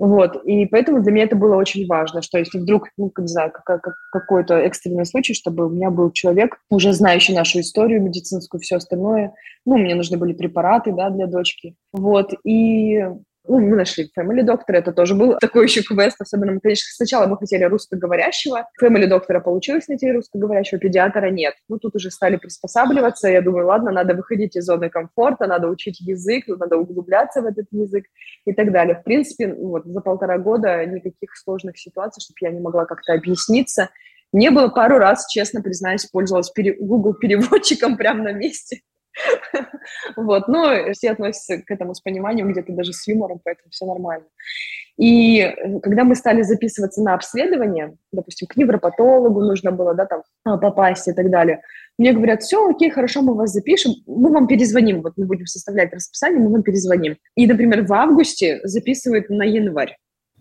[0.00, 3.52] Вот, и поэтому для меня это было очень важно, что если вдруг, ну, не знаю,
[3.52, 8.62] как, как, какой-то экстренный случай, чтобы у меня был человек, уже знающий нашу историю медицинскую,
[8.62, 9.34] все остальное,
[9.66, 13.04] ну, мне нужны были препараты, да, для дочки, вот, и
[13.48, 17.26] ну, мы нашли Family Doctor, это тоже был такой еще квест, особенно мы, конечно, сначала
[17.26, 21.54] мы хотели русскоговорящего, Family Doctor получилось найти русскоговорящего, педиатра нет.
[21.68, 26.00] Ну, тут уже стали приспосабливаться, я думаю, ладно, надо выходить из зоны комфорта, надо учить
[26.00, 28.04] язык, надо углубляться в этот язык
[28.44, 28.94] и так далее.
[28.94, 33.14] В принципе, ну, вот за полтора года никаких сложных ситуаций, чтобы я не могла как-то
[33.14, 33.88] объясниться,
[34.32, 36.52] не было пару раз, честно признаюсь, пользовалась.
[36.78, 38.82] Google переводчиком прямо на месте.
[40.16, 44.26] Вот, но все относятся к этому с пониманием, где-то даже с юмором, поэтому все нормально.
[44.96, 50.22] И э, когда мы стали записываться на обследование, допустим, к невропатологу нужно было, да, там,
[50.44, 51.62] а, попасть и так далее,
[51.98, 55.92] мне говорят, все, окей, хорошо, мы вас запишем, мы вам перезвоним, вот мы будем составлять
[55.92, 57.16] расписание, мы вам перезвоним.
[57.34, 59.96] И, например, в августе записывают на январь.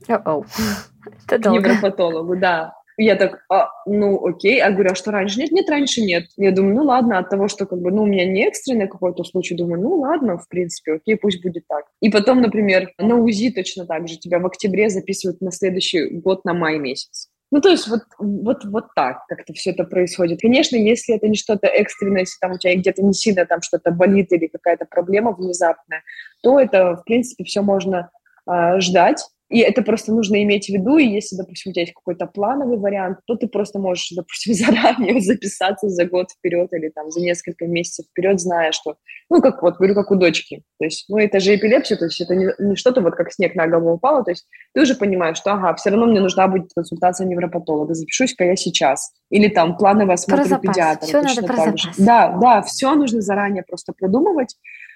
[0.07, 0.45] Oh-oh.
[1.28, 1.59] Это долго.
[1.59, 2.74] Невропатологу, да.
[3.02, 4.62] Я так, а, ну, окей.
[4.62, 5.39] А говорю, а что раньше?
[5.39, 6.26] Нет, нет, раньше нет.
[6.36, 9.24] Я думаю, ну, ладно, от того, что, как бы, ну, у меня не экстренный какой-то
[9.24, 11.86] случай, думаю, ну, ладно, в принципе, окей, пусть будет так.
[12.02, 16.43] И потом, например, на УЗИ точно так же тебя в октябре записывают на следующий год
[16.43, 17.30] на май месяц.
[17.52, 20.41] Ну, то есть вот, вот, вот так как-то все это происходит.
[20.41, 23.91] Конечно, если это не что-то экстренное, если там у тебя где-то не сильно там что-то
[23.91, 26.04] болит или какая-то проблема внезапная,
[26.43, 28.12] то это, в принципе, все можно
[28.45, 29.24] э, ждать.
[29.50, 32.78] И это просто нужно иметь в виду, и если, допустим, у тебя есть какой-то плановый
[32.78, 37.66] вариант, то ты просто можешь, допустим, заранее записаться за год вперед или там за несколько
[37.66, 38.97] месяцев вперед, зная, что,
[39.30, 42.22] ну, как вот, говорю, как у дочки, то есть, ну, это же эпилепсия, то есть
[42.22, 45.38] это не, не что-то вот как снег на голову упало, то есть ты уже понимаешь,
[45.38, 49.14] что, ага, все равно мне нужна будет консультация невропатолога, запишусь-ка я сейчас.
[49.32, 51.06] Или там плановый осмотр про педиатра.
[51.06, 51.82] Все надо про запас.
[51.82, 51.89] Же.
[51.97, 54.56] Да, да, все нужно заранее просто продумывать.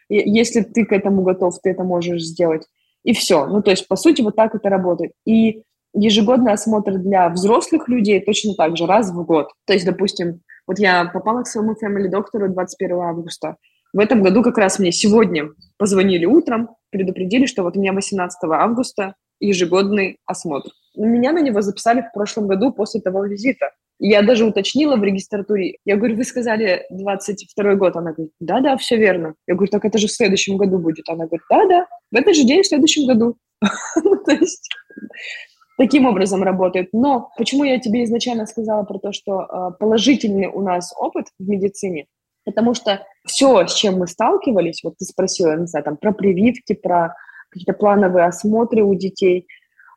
[0.09, 2.63] И если ты к этому готов, ты это можешь сделать
[3.03, 3.45] и все.
[3.45, 5.11] Ну, то есть, по сути, вот так это работает.
[5.25, 9.49] И ежегодный осмотр для взрослых людей точно так же, раз в год.
[9.65, 13.57] То есть, допустим, Вот я попала к своему family доктору 21 августа.
[13.91, 18.37] В этом году как раз мне сегодня позвонили утром, предупредили, что вот у меня 18
[18.43, 20.69] августа ежегодный осмотр.
[20.95, 23.71] Меня на него записали в прошлом году после того визита.
[23.99, 25.77] Я даже уточнила в регистратуре.
[25.85, 27.95] Я говорю, вы сказали 22 год.
[27.95, 29.35] Она говорит, да-да, все верно.
[29.47, 31.07] Я говорю, так это же в следующем году будет.
[31.07, 33.37] Она говорит, да-да, в этот же день в следующем году.
[33.61, 34.67] То есть
[35.77, 36.89] таким образом работает.
[36.91, 41.47] Но почему я тебе изначально сказала про то, что э, положительный у нас опыт в
[41.47, 42.07] медицине?
[42.45, 46.73] Потому что все, с чем мы сталкивались, вот ты спросила, не знаю, там, про прививки,
[46.73, 47.15] про
[47.49, 49.47] какие-то плановые осмотры у детей,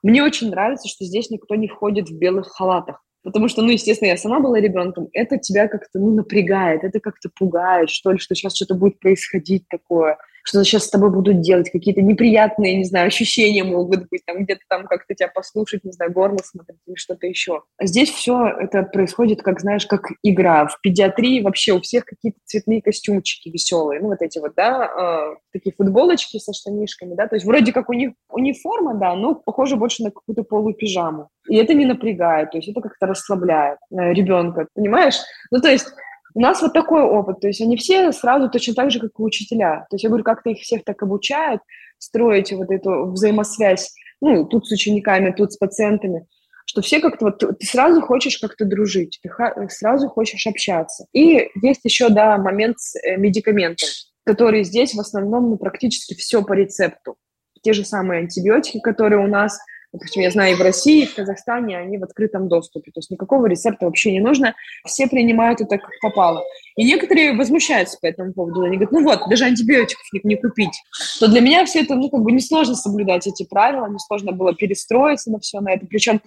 [0.02, 3.02] мне очень нравится, что здесь никто не входит в белых халатах.
[3.26, 7.28] Потому что, ну, естественно, я сама была ребенком, это тебя как-то, ну, напрягает, это как-то
[7.28, 10.16] пугает, что ли, что сейчас что-то будет происходить такое–
[10.46, 14.60] что сейчас с тобой будут делать, какие-то неприятные, не знаю, ощущения могут быть, там где-то
[14.68, 17.62] там как-то тебя послушать, не знаю, горло смотреть или что-то еще.
[17.78, 20.68] А здесь все это происходит, как, знаешь, как игра.
[20.68, 25.36] В педиатрии вообще у всех какие-то цветные костюмчики веселые, ну вот эти вот, да, э,
[25.52, 29.74] такие футболочки со штанишками, да, то есть вроде как у них униформа, да, но похоже
[29.74, 31.28] больше на какую-то полупижаму.
[31.48, 35.16] И это не напрягает, то есть это как-то расслабляет э, ребенка, понимаешь?
[35.50, 35.88] Ну, то есть
[36.36, 39.22] у нас вот такой опыт, то есть они все сразу точно так же, как и
[39.22, 39.86] учителя.
[39.88, 41.62] То есть я говорю, как-то их всех так обучают
[41.96, 46.26] строить вот эту взаимосвязь, ну, тут с учениками, тут с пациентами,
[46.66, 49.30] что все как-то вот, ты сразу хочешь как-то дружить, ты
[49.70, 51.06] сразу хочешь общаться.
[51.14, 53.88] И есть еще, да, момент с э, медикаментом,
[54.26, 57.16] который здесь в основном, ну, практически все по рецепту.
[57.62, 59.58] Те же самые антибиотики, которые у нас–
[59.96, 62.90] Допустим, я знаю, и в России, и в Казахстане они в открытом доступе.
[62.92, 64.54] То есть никакого рецепта вообще не нужно.
[64.84, 66.44] Все принимают это как попало.
[66.76, 68.62] И некоторые возмущаются по этому поводу.
[68.62, 70.82] Они говорят, ну вот, даже антибиотиков не, не купить.
[71.18, 75.30] То для меня все это, ну, как бы несложно соблюдать эти правила, несложно было перестроиться
[75.30, 75.86] на все на это.
[75.86, 76.20] Причем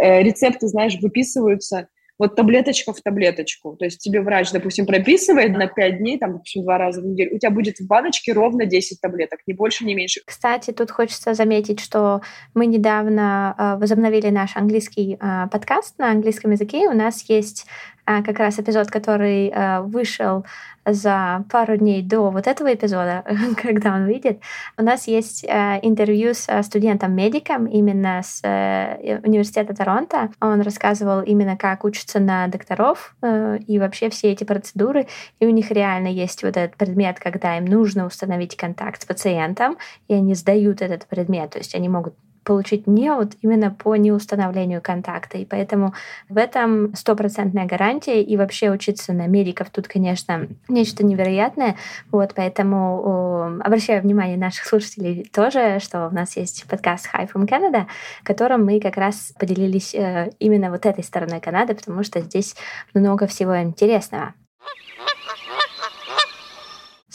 [0.00, 1.88] э, рецепты, знаешь, выписываются
[2.18, 3.76] вот таблеточка в таблеточку.
[3.76, 7.36] То есть тебе врач, допустим, прописывает на 5 дней, там, допустим, два раза в неделю,
[7.36, 10.20] у тебя будет в баночке ровно 10 таблеток, ни больше, ни меньше.
[10.24, 12.22] Кстати, тут хочется заметить, что
[12.54, 16.88] мы недавно э, возобновили наш английский э, подкаст на английском языке.
[16.88, 17.66] У нас есть
[18.06, 20.44] как раз эпизод, который а, вышел
[20.84, 23.24] за пару дней до вот этого эпизода,
[23.60, 24.40] когда он выйдет,
[24.78, 30.30] у нас есть а, интервью с студентом-медиком именно с э, университета Торонто.
[30.40, 35.08] Он рассказывал именно, как учатся на докторов э, и вообще все эти процедуры.
[35.40, 39.76] И у них реально есть вот этот предмет, когда им нужно установить контакт с пациентом,
[40.06, 41.50] и они сдают этот предмет.
[41.50, 42.14] То есть они могут
[42.46, 45.36] получить не вот именно по неустановлению контакта.
[45.36, 45.92] И поэтому
[46.28, 48.22] в этом стопроцентная гарантия.
[48.22, 51.76] И вообще учиться на медиков тут, конечно, нечто невероятное.
[52.12, 57.86] Вот, поэтому обращаю внимание наших слушателей тоже, что у нас есть подкаст Hi from Canada,
[58.22, 62.54] в котором мы как раз поделились э, именно вот этой стороной Канады, потому что здесь
[62.94, 64.34] много всего интересного.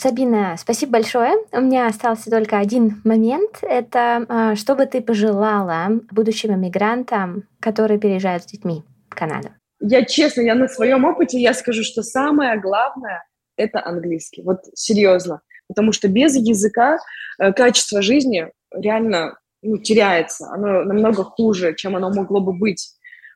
[0.02, 1.32] Сабина, спасибо большое.
[1.52, 3.58] У меня остался только один момент.
[3.62, 9.50] Это а, что бы ты пожелала будущим иммигрантам, которые переезжают с детьми в Канаду?
[9.78, 13.22] Я честно, я на своем опыте, я скажу, что самое главное–
[13.56, 14.42] это английский.
[14.42, 15.42] Вот серьезно.
[15.68, 16.98] Потому что без языка
[17.38, 20.48] э, качество жизни реально ну, теряется.
[20.50, 22.88] Оно намного хуже, чем оно могло бы быть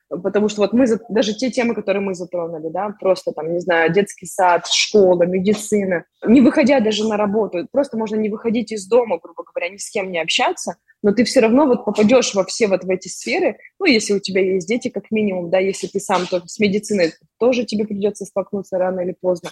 [0.09, 3.91] потому что вот мы, даже те темы, которые мы затронули, да, просто там, не знаю,
[3.91, 9.19] детский сад, школа, медицина, не выходя даже на работу, просто можно не выходить из дома,
[9.21, 12.67] грубо говоря, ни с кем не общаться, но ты все равно вот попадешь во все
[12.67, 15.99] вот в эти сферы, ну, если у тебя есть дети, как минимум, да, если ты
[15.99, 19.51] сам, то с медициной тоже тебе придется столкнуться рано или поздно.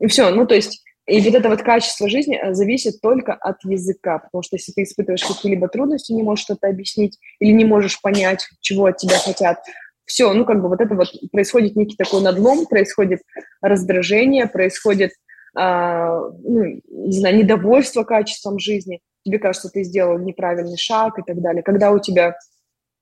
[0.00, 3.64] И все, ну, то есть и вот это вот качество жизни э, зависит только от
[3.64, 8.00] языка, потому что если ты испытываешь какие-либо трудности, не можешь что-то объяснить или не можешь
[8.00, 9.58] понять, чего от тебя хотят,
[10.04, 13.20] все, ну как бы вот это вот происходит некий такой надлом, происходит
[13.60, 15.12] раздражение, происходит,
[15.54, 21.40] а, ну, не знаю, недовольство качеством жизни, тебе кажется, ты сделал неправильный шаг и так
[21.40, 21.62] далее.
[21.62, 22.36] Когда у тебя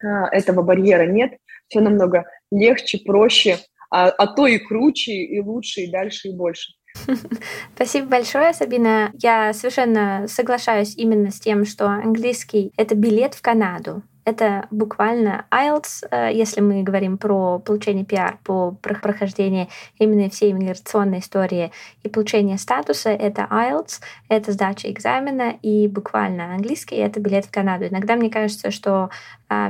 [0.02, 1.32] а, этого барьера нет,
[1.68, 3.59] все намного легче, проще,
[3.90, 6.72] а, а то и круче, и лучше, и дальше, и больше.
[7.74, 9.11] Спасибо большое, Сабина.
[9.14, 14.03] Я совершенно соглашаюсь именно с тем, что английский— это билет в Канаду.
[14.24, 19.68] Это буквально IELTS, э, если мы говорим про получение пиар, по прохождению
[19.99, 21.72] именно всей иммиграционной истории
[22.03, 27.86] и получение статуса, это IELTS, это сдача экзамена, и буквально английский— это билет в Канаду.
[27.86, 29.11] Иногда мне кажется, что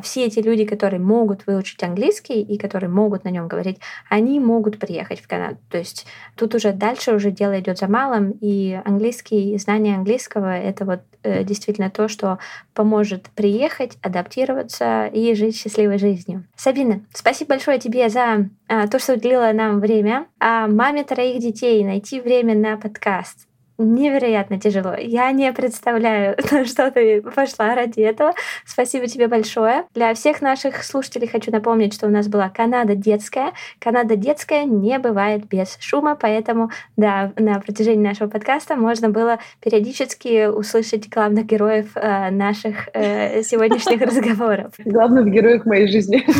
[0.02, 3.78] все эти люди, которые могут выучить английский и которые могут на нем говорить,
[4.08, 5.58] они могут приехать в Канаду.
[5.70, 6.06] То есть
[6.36, 11.44] тут уже дальше уже дело идет за малым, и английский, знание английского— это вот э,
[11.44, 12.38] действительно то, что
[12.74, 16.44] поможет приехать, адаптироваться и жить счастливой жизнью.
[16.56, 20.26] Сабина, спасибо большое тебе за а, то, что уделила нам время.
[20.40, 23.46] А маме троих детей найти время на подкаст
[23.78, 24.94] невероятно тяжело.
[24.94, 28.34] Я не представляю, на что ты пошла ради этого.
[28.64, 29.84] Спасибо тебе большое.
[29.94, 33.52] Для всех наших слушателей хочу напомнить, что у нас была Канада детская.
[33.78, 40.46] Канада детская не бывает без шума, поэтому, да, на протяжении нашего подкаста можно было периодически
[40.46, 44.74] услышать главных героев э, наших э, сегодняшних разговоров.
[44.78, 46.24] Главных героев моей жизни.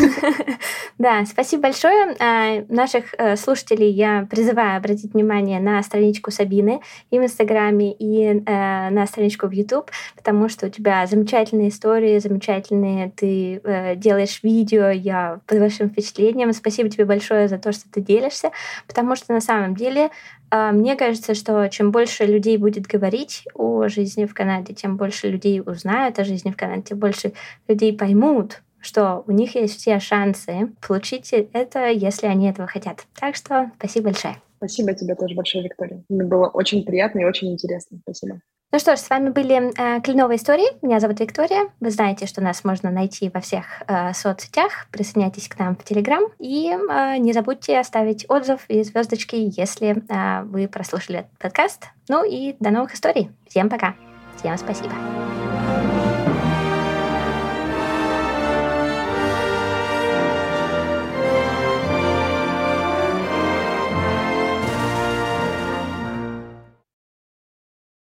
[0.97, 2.15] Да, спасибо большое.
[2.21, 6.81] А, наших э, слушателей я призываю обратить внимание на страничку Сабины.
[7.11, 12.19] Им в Инстаграме и э, на страничку в YouTube, потому что у тебя замечательные истории,
[12.19, 16.53] замечательные, ты э, делаешь видео, я под вашим впечатлением.
[16.53, 18.51] Спасибо тебе большое за то, что ты делишься,
[18.87, 20.11] потому что на самом деле
[20.51, 25.29] э, мне кажется, что чем больше людей будет говорить о жизни в Канаде, тем больше
[25.29, 27.33] людей узнают о жизни в Канаде, тем больше
[27.69, 33.07] людей поймут, что у них есть все шансы получить это, если они этого хотят.
[33.19, 34.44] Так что спасибо большое.
[34.65, 36.03] Спасибо тебе тоже большое, Виктория.
[36.09, 37.99] Мне было очень приятно и очень интересно.
[38.03, 38.41] Спасибо.
[38.73, 40.65] Ну что ж, с вами были э, Кленовые истории.
[40.83, 41.69] Меня зовут Виктория.
[41.81, 44.89] Вы знаете, что нас можно найти во всех э, соцсетях.
[44.91, 46.25] Присоединяйтесь к нам в Телеграм.
[46.39, 51.85] И э, не забудьте оставить отзыв и звездочки, если э, вы прослушали этот подкаст.
[52.09, 53.31] Ну и до новых историй.
[53.47, 53.95] Всем пока.
[54.39, 54.95] Всем спасибо.